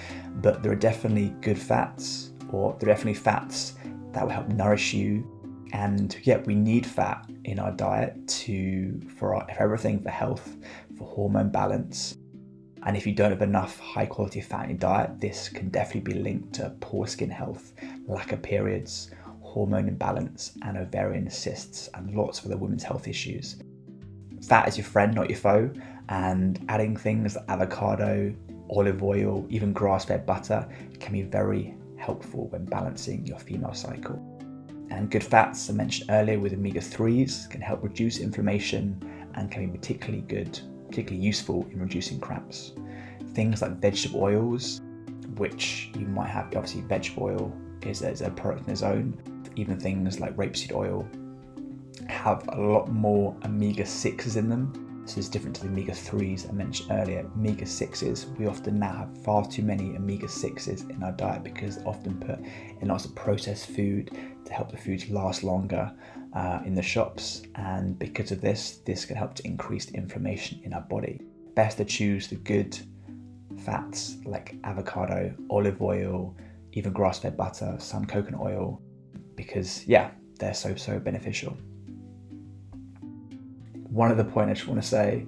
But 0.42 0.62
there 0.62 0.72
are 0.72 0.76
definitely 0.76 1.34
good 1.40 1.58
fats, 1.58 2.32
or 2.50 2.76
there 2.78 2.88
are 2.88 2.92
definitely 2.92 3.14
fats 3.14 3.74
that 4.12 4.22
will 4.24 4.32
help 4.32 4.48
nourish 4.48 4.92
you. 4.92 5.30
And 5.72 6.16
yeah, 6.22 6.38
we 6.38 6.54
need 6.54 6.86
fat 6.86 7.28
in 7.44 7.58
our 7.58 7.72
diet 7.72 8.28
to 8.28 9.00
for, 9.16 9.34
our, 9.34 9.46
for 9.54 9.62
everything, 9.62 10.02
for 10.02 10.10
health, 10.10 10.56
for 10.98 11.06
hormone 11.08 11.50
balance. 11.50 12.18
And 12.86 12.96
if 12.96 13.06
you 13.06 13.14
don't 13.14 13.30
have 13.30 13.42
enough 13.42 13.78
high 13.78 14.06
quality 14.06 14.42
fat 14.42 14.64
in 14.64 14.70
your 14.70 14.78
diet, 14.78 15.18
this 15.18 15.48
can 15.48 15.70
definitely 15.70 16.12
be 16.12 16.20
linked 16.20 16.52
to 16.56 16.74
poor 16.80 17.06
skin 17.06 17.30
health, 17.30 17.72
lack 18.06 18.32
of 18.32 18.42
periods, 18.42 19.10
hormone 19.54 19.86
imbalance, 19.86 20.58
and 20.62 20.76
ovarian 20.76 21.30
cysts, 21.30 21.88
and 21.94 22.12
lots 22.16 22.40
of 22.40 22.46
other 22.46 22.56
women's 22.56 22.82
health 22.82 23.06
issues. 23.06 23.56
Fat 24.42 24.66
is 24.66 24.76
your 24.76 24.84
friend, 24.84 25.14
not 25.14 25.30
your 25.30 25.38
foe, 25.38 25.70
and 26.08 26.64
adding 26.68 26.96
things 26.96 27.36
like 27.36 27.44
avocado, 27.48 28.34
olive 28.68 29.00
oil, 29.00 29.46
even 29.48 29.72
grass 29.72 30.06
fed 30.06 30.26
butter 30.26 30.68
can 30.98 31.12
be 31.12 31.22
very 31.22 31.72
helpful 31.96 32.48
when 32.48 32.64
balancing 32.64 33.24
your 33.24 33.38
female 33.38 33.74
cycle. 33.74 34.16
And 34.90 35.08
good 35.08 35.22
fats, 35.22 35.70
I 35.70 35.72
mentioned 35.72 36.10
earlier 36.10 36.40
with 36.40 36.52
omega 36.52 36.80
3s, 36.80 37.48
can 37.48 37.60
help 37.60 37.84
reduce 37.84 38.18
inflammation 38.18 39.00
and 39.34 39.52
can 39.52 39.70
be 39.70 39.78
particularly 39.78 40.22
good, 40.22 40.58
particularly 40.88 41.24
useful 41.24 41.64
in 41.70 41.80
reducing 41.80 42.18
cramps. 42.18 42.72
Things 43.34 43.62
like 43.62 43.76
vegetable 43.80 44.20
oils, 44.20 44.80
which 45.36 45.90
you 45.96 46.06
might 46.06 46.28
have, 46.28 46.46
obviously, 46.46 46.80
vegetable 46.80 47.28
oil 47.28 47.56
is, 47.82 48.02
is 48.02 48.20
a 48.20 48.30
product 48.30 48.66
in 48.66 48.72
its 48.72 48.82
own. 48.82 49.16
Even 49.56 49.78
things 49.78 50.20
like 50.20 50.36
rapeseed 50.36 50.72
oil 50.72 51.08
have 52.08 52.46
a 52.48 52.60
lot 52.60 52.88
more 52.88 53.36
omega 53.44 53.84
6s 53.84 54.36
in 54.36 54.48
them 54.48 54.84
this 55.04 55.18
is 55.18 55.28
different 55.28 55.54
to 55.56 55.62
the 55.62 55.68
omega 55.68 55.92
3s 55.92 56.48
I 56.48 56.52
mentioned 56.52 56.90
earlier. 56.90 57.30
Omega 57.36 57.66
6s, 57.66 58.38
we 58.38 58.46
often 58.46 58.78
now 58.78 58.92
have 58.94 59.18
far 59.22 59.46
too 59.46 59.62
many 59.62 59.94
omega 59.96 60.26
6s 60.26 60.88
in 60.88 61.02
our 61.02 61.12
diet 61.12 61.44
because 61.44 61.78
often 61.84 62.18
put 62.18 62.38
in 62.80 62.88
lots 62.88 63.04
of 63.04 63.14
processed 63.14 63.66
food 63.66 64.16
to 64.46 64.52
help 64.52 64.70
the 64.70 64.78
foods 64.78 65.10
last 65.10 65.44
longer 65.44 65.92
uh, 66.32 66.60
in 66.64 66.74
the 66.74 66.82
shops. 66.82 67.42
And 67.56 67.98
because 67.98 68.32
of 68.32 68.40
this, 68.40 68.78
this 68.86 69.04
can 69.04 69.16
help 69.16 69.34
to 69.34 69.46
increase 69.46 69.84
the 69.84 69.94
inflammation 69.94 70.60
in 70.64 70.72
our 70.72 70.80
body. 70.80 71.20
Best 71.54 71.76
to 71.76 71.84
choose 71.84 72.26
the 72.26 72.36
good 72.36 72.76
fats 73.58 74.16
like 74.24 74.56
avocado, 74.64 75.34
olive 75.50 75.82
oil, 75.82 76.34
even 76.72 76.94
grass 76.94 77.18
fed 77.18 77.36
butter, 77.36 77.76
some 77.78 78.06
coconut 78.06 78.40
oil, 78.40 78.80
because 79.36 79.86
yeah, 79.86 80.10
they're 80.38 80.54
so, 80.54 80.74
so 80.74 80.98
beneficial. 80.98 81.56
One 83.88 84.10
other 84.10 84.24
point 84.24 84.50
I 84.50 84.54
just 84.54 84.66
want 84.66 84.82
to 84.82 84.86
say 84.86 85.26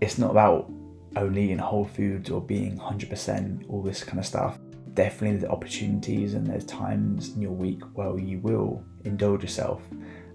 it's 0.00 0.18
not 0.18 0.30
about 0.30 0.70
only 1.16 1.52
in 1.52 1.58
whole 1.58 1.84
foods 1.84 2.30
or 2.30 2.40
being 2.40 2.78
100% 2.78 3.68
all 3.68 3.82
this 3.82 4.04
kind 4.04 4.18
of 4.18 4.26
stuff. 4.26 4.58
Definitely 4.94 5.38
the 5.38 5.50
opportunities 5.50 6.34
and 6.34 6.46
there's 6.46 6.64
times 6.64 7.30
in 7.30 7.42
your 7.42 7.52
week 7.52 7.82
where 7.94 8.16
you 8.18 8.38
will 8.38 8.84
indulge 9.04 9.42
yourself 9.42 9.82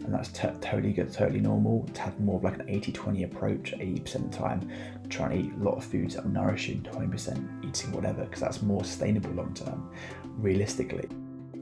and 0.04 0.14
that's 0.14 0.30
t- 0.30 0.48
totally 0.62 0.94
good 0.94 1.12
totally 1.12 1.40
normal 1.40 1.88
to 1.94 2.02
have 2.02 2.20
more 2.20 2.38
of 2.38 2.44
like 2.44 2.60
an 2.60 2.68
80-20 2.68 3.26
approach 3.26 3.74
80% 3.74 4.16
of 4.16 4.32
the 4.32 4.38
time. 4.38 4.72
Trying 5.10 5.30
to 5.30 5.48
eat 5.48 5.54
a 5.60 5.64
lot 5.64 5.78
of 5.78 5.86
foods 5.86 6.16
that 6.16 6.26
are 6.26 6.30
nourishing 6.30 6.82
20% 6.82 7.66
eating 7.66 7.92
whatever 7.92 8.24
because 8.24 8.42
that's 8.42 8.62
more 8.62 8.84
sustainable 8.84 9.32
long 9.32 9.54
term 9.54 9.90
realistically 10.38 11.10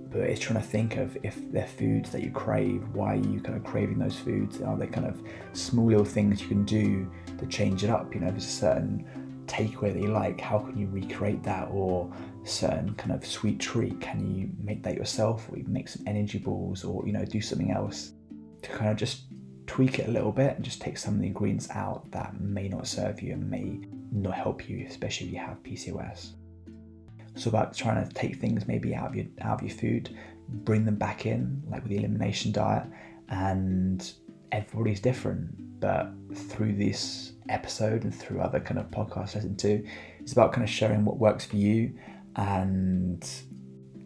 but 0.10 0.22
it's 0.22 0.40
trying 0.40 0.62
to 0.62 0.68
think 0.68 0.98
of 0.98 1.18
if 1.24 1.36
they're 1.52 1.68
foods 1.68 2.12
that 2.12 2.24
you 2.24 2.32
crave, 2.32 2.84
why 2.94 3.14
are 3.14 3.16
you 3.16 3.40
kind 3.42 3.58
of 3.58 3.64
craving 3.64 4.00
those 4.00 4.18
foods? 4.18 4.62
Are 4.62 4.78
there 4.78 4.88
kind 4.88 5.08
of 5.08 5.22
small 5.54 5.88
little 5.88 6.06
things 6.06 6.42
you 6.42 6.48
can 6.48 6.64
do 6.64 7.10
to 7.38 7.46
change 7.48 7.84
it 7.84 7.90
up? 7.90 8.14
You 8.14 8.22
know, 8.22 8.28
if 8.28 8.34
there's 8.34 8.46
a 8.46 8.50
certain 8.50 9.44
takeaway 9.48 9.94
that 9.94 10.02
you 10.02 10.10
like, 10.10 10.40
how 10.40 10.60
can 10.60 10.78
you 10.78 10.88
recreate 10.88 11.44
that? 11.44 11.70
Or 11.72 12.12
a 12.44 12.48
certain 12.48 12.94
kind 12.96 13.12
of 13.12 13.26
sweet 13.26 13.60
treat, 13.60 14.00
can 14.00 14.36
you 14.36 14.50
make 14.64 14.84
that 14.84 14.96
yourself? 14.96 15.48
Or 15.52 15.58
you 15.58 15.66
make 15.68 15.88
some 15.88 16.04
energy 16.08 16.38
balls 16.38 16.84
or, 16.84 17.06
you 17.06 17.14
know, 17.14 17.26
do 17.26 17.42
something 17.42 17.72
else 17.72 18.14
to 18.62 18.70
kind 18.70 18.92
of 18.92 18.98
just 18.98 19.24
tweak 19.66 20.00
it 20.00 20.08
a 20.08 20.12
little 20.12 20.32
bit 20.32 20.56
and 20.56 20.64
just 20.64 20.82
take 20.82 20.98
some 20.98 21.16
of 21.16 21.20
the 21.20 21.28
ingredients 21.28 21.70
out 21.72 22.10
that 22.12 22.40
may 22.40 22.68
not 22.68 22.88
serve 22.88 23.22
you 23.22 23.34
and 23.34 23.50
may 23.50 23.80
not 24.12 24.34
help 24.34 24.70
you, 24.70 24.86
especially 24.88 25.28
if 25.28 25.34
you 25.34 25.40
have 25.40 25.62
PCOS. 25.64 26.34
So 27.38 27.50
about 27.50 27.76
trying 27.76 28.06
to 28.06 28.14
take 28.14 28.38
things 28.38 28.68
maybe 28.68 28.96
out 28.96 29.10
of 29.10 29.16
your 29.16 29.26
out 29.42 29.62
of 29.62 29.68
your 29.68 29.78
food, 29.78 30.18
bring 30.50 30.86
them 30.86 30.96
back 30.96 31.26
in, 31.26 31.62
like 31.70 31.84
with 31.84 31.92
the 31.92 31.98
elimination 31.98 32.52
diet, 32.52 32.84
and 33.30 34.12
everybody's 34.52 35.00
different. 35.00 35.80
But 35.80 36.12
through 36.34 36.74
this 36.74 37.34
episode 37.50 38.04
and 38.04 38.14
through 38.14 38.42
other 38.42 38.60
kind 38.60 38.80
of 38.80 38.90
podcasts 38.90 39.36
I 39.36 39.40
listen 39.40 39.56
to, 39.58 39.86
it's 40.20 40.32
about 40.32 40.52
kind 40.52 40.64
of 40.64 40.70
sharing 40.70 41.06
what 41.06 41.20
works 41.20 41.46
for 41.46 41.58
you 41.58 41.94
and 42.36 43.30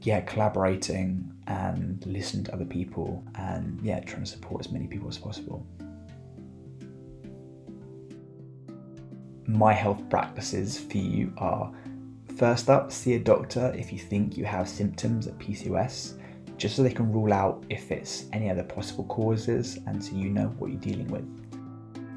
yeah, 0.02 0.20
collaborating 0.22 1.32
and 1.48 2.06
listening 2.06 2.44
to 2.46 2.54
other 2.54 2.66
people 2.66 3.24
and 3.36 3.80
yeah, 3.82 4.02
trying 4.02 4.24
to 4.24 4.30
support 4.30 4.66
as 4.66 4.72
many 4.72 4.88
people 4.88 5.08
as 5.08 5.18
possible. 5.18 5.66
My 9.48 9.74
health 9.74 10.02
practices 10.10 10.78
for 10.78 10.98
you 10.98 11.34
are 11.38 11.74
First 12.38 12.70
up, 12.70 12.92
see 12.92 13.14
a 13.14 13.20
doctor 13.20 13.74
if 13.78 13.92
you 13.92 14.00
think 14.00 14.38
you 14.38 14.46
have 14.46 14.68
symptoms 14.68 15.28
of 15.28 15.38
PCOS, 15.38 16.18
just 16.58 16.76
so 16.76 16.84
they 16.84 16.94
can 16.94 17.12
rule 17.12 17.34
out 17.34 17.64
if 17.70 17.92
it's 17.92 18.26
any 18.34 18.50
other 18.50 18.64
possible 18.64 19.04
causes 19.06 19.78
and 19.88 20.04
so 20.04 20.16
you 20.16 20.30
know 20.30 20.48
what 20.58 20.72
you're 20.72 20.80
dealing 20.80 21.08
with. 21.08 21.28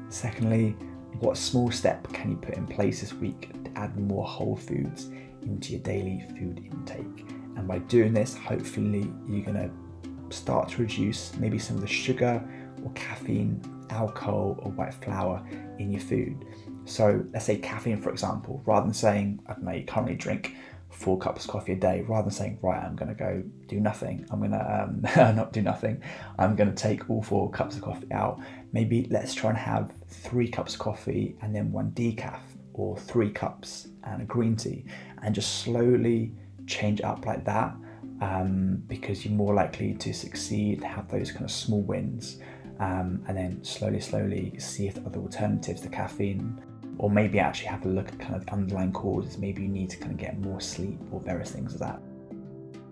Secondly, 0.09 0.75
what 1.19 1.37
small 1.37 1.71
step 1.71 2.11
can 2.13 2.31
you 2.31 2.37
put 2.37 2.55
in 2.55 2.65
place 2.65 3.01
this 3.01 3.13
week 3.13 3.51
to 3.63 3.71
add 3.77 3.97
more 3.97 4.25
whole 4.25 4.55
foods 4.55 5.09
into 5.43 5.73
your 5.73 5.81
daily 5.81 6.23
food 6.37 6.59
intake? 6.63 7.29
And 7.55 7.67
by 7.67 7.79
doing 7.79 8.13
this, 8.13 8.35
hopefully, 8.35 9.11
you're 9.27 9.45
going 9.45 9.55
to 9.55 10.35
start 10.35 10.69
to 10.69 10.81
reduce 10.81 11.35
maybe 11.35 11.57
some 11.57 11.75
of 11.75 11.81
the 11.81 11.87
sugar 11.87 12.43
or 12.83 12.91
caffeine, 12.93 13.61
alcohol, 13.89 14.59
or 14.63 14.71
white 14.71 14.93
flour 14.93 15.45
in 15.79 15.91
your 15.91 16.01
food. 16.01 16.45
So 16.85 17.25
let's 17.33 17.45
say 17.45 17.57
caffeine, 17.57 18.01
for 18.01 18.09
example, 18.09 18.61
rather 18.65 18.85
than 18.85 18.93
saying, 18.93 19.41
I 19.47 19.53
don't 19.53 19.63
know, 19.63 19.71
you 19.71 19.85
currently 19.85 20.15
drink 20.15 20.55
four 20.89 21.17
cups 21.17 21.45
of 21.45 21.51
coffee 21.51 21.73
a 21.73 21.75
day, 21.75 22.05
rather 22.07 22.29
than 22.29 22.31
saying, 22.31 22.59
right, 22.61 22.81
I'm 22.81 22.95
going 22.95 23.09
to 23.09 23.15
go 23.15 23.43
do 23.67 23.79
nothing, 23.79 24.25
I'm 24.31 24.39
going 24.39 24.51
to 24.51 24.83
um, 24.83 25.01
not 25.35 25.51
do 25.51 25.61
nothing, 25.61 26.01
I'm 26.39 26.55
going 26.55 26.73
to 26.73 26.75
take 26.75 27.09
all 27.09 27.21
four 27.21 27.49
cups 27.49 27.75
of 27.75 27.81
coffee 27.81 28.11
out. 28.11 28.39
Maybe 28.71 29.07
let's 29.09 29.33
try 29.33 29.49
and 29.49 29.59
have 29.59 29.91
three 30.07 30.47
cups 30.47 30.75
of 30.75 30.79
coffee 30.79 31.35
and 31.41 31.53
then 31.53 31.71
one 31.71 31.91
decaf, 31.91 32.39
or 32.73 32.97
three 32.97 33.31
cups 33.31 33.87
and 34.03 34.21
a 34.21 34.25
green 34.25 34.55
tea, 34.55 34.85
and 35.21 35.33
just 35.33 35.63
slowly 35.63 36.33
change 36.67 37.01
up 37.01 37.25
like 37.25 37.45
that 37.45 37.73
um, 38.21 38.83
because 38.87 39.25
you're 39.25 39.33
more 39.33 39.53
likely 39.53 39.93
to 39.93 40.13
succeed, 40.13 40.83
have 40.83 41.09
those 41.09 41.31
kind 41.31 41.45
of 41.45 41.51
small 41.51 41.81
wins, 41.81 42.37
um, 42.79 43.23
and 43.27 43.37
then 43.37 43.63
slowly, 43.63 43.99
slowly 43.99 44.57
see 44.59 44.87
if 44.87 44.97
other 45.05 45.19
alternatives 45.19 45.81
to 45.81 45.89
caffeine, 45.89 46.61
or 46.97 47.09
maybe 47.09 47.39
actually 47.39 47.67
have 47.67 47.85
a 47.85 47.89
look 47.89 48.07
at 48.07 48.19
kind 48.19 48.35
of 48.35 48.47
underlying 48.49 48.91
causes. 48.91 49.37
Maybe 49.37 49.63
you 49.63 49.67
need 49.67 49.89
to 49.91 49.97
kind 49.97 50.11
of 50.11 50.17
get 50.17 50.39
more 50.39 50.61
sleep 50.61 50.99
or 51.11 51.19
various 51.19 51.51
things 51.51 51.79
like 51.79 51.91
that. 51.91 52.01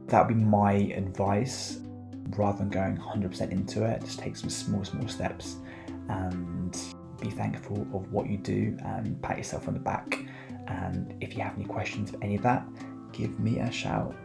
That 0.08 0.28
would 0.28 0.36
be 0.36 0.44
my 0.44 0.74
advice 0.74 1.80
rather 2.38 2.58
than 2.60 2.70
going 2.70 2.98
100% 2.98 3.52
into 3.52 3.86
it. 3.86 4.02
Just 4.02 4.20
take 4.20 4.36
some 4.36 4.50
small, 4.50 4.84
small 4.84 5.08
steps 5.08 5.58
and 6.10 6.78
be 7.22 7.30
thankful 7.30 7.88
of 7.94 8.12
what 8.12 8.30
you 8.30 8.38
do 8.38 8.78
and 8.84 9.22
pat 9.22 9.38
yourself 9.38 9.68
on 9.68 9.74
the 9.74 9.80
back. 9.80 10.20
And 10.68 11.16
if 11.22 11.36
you 11.36 11.44
have 11.44 11.56
any 11.56 11.66
questions 11.66 12.12
for 12.12 12.22
any 12.22 12.36
of 12.36 12.44
that, 12.44 12.66
give 13.12 13.40
me 13.40 13.60
a 13.60 13.72
shout. 13.72 14.16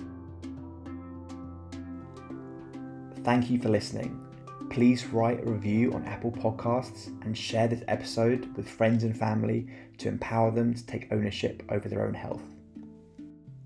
Thank 3.22 3.50
you 3.50 3.60
for 3.60 3.68
listening. 3.68 4.27
Please 4.70 5.06
write 5.06 5.40
a 5.40 5.50
review 5.50 5.92
on 5.94 6.04
Apple 6.04 6.30
Podcasts 6.30 7.06
and 7.24 7.36
share 7.36 7.68
this 7.68 7.82
episode 7.88 8.54
with 8.54 8.68
friends 8.68 9.02
and 9.02 9.18
family 9.18 9.66
to 9.96 10.08
empower 10.08 10.50
them 10.50 10.74
to 10.74 10.86
take 10.86 11.10
ownership 11.10 11.62
over 11.70 11.88
their 11.88 12.06
own 12.06 12.14
health. 12.14 12.42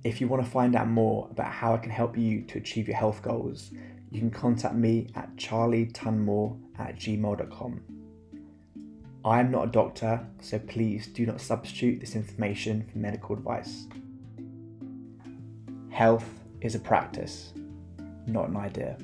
If 0.04 0.20
you 0.20 0.28
want 0.28 0.44
to 0.44 0.50
find 0.50 0.76
out 0.76 0.88
more 0.88 1.28
about 1.30 1.52
how 1.52 1.74
I 1.74 1.78
can 1.78 1.90
help 1.90 2.16
you 2.16 2.42
to 2.42 2.58
achieve 2.58 2.86
your 2.86 2.96
health 2.96 3.20
goals, 3.20 3.72
you 4.10 4.20
can 4.20 4.30
contact 4.30 4.74
me 4.74 5.08
at 5.16 5.34
charlietunmore 5.36 6.58
at 6.78 6.96
gmail.com. 6.96 7.80
I 9.24 9.40
am 9.40 9.50
not 9.50 9.68
a 9.68 9.70
doctor, 9.70 10.26
so 10.40 10.58
please 10.60 11.08
do 11.08 11.26
not 11.26 11.40
substitute 11.40 12.00
this 12.00 12.14
information 12.14 12.88
for 12.90 12.98
medical 12.98 13.36
advice. 13.36 13.86
Health 15.90 16.28
is 16.60 16.74
a 16.74 16.80
practice, 16.80 17.52
not 18.26 18.48
an 18.48 18.56
idea. 18.56 18.96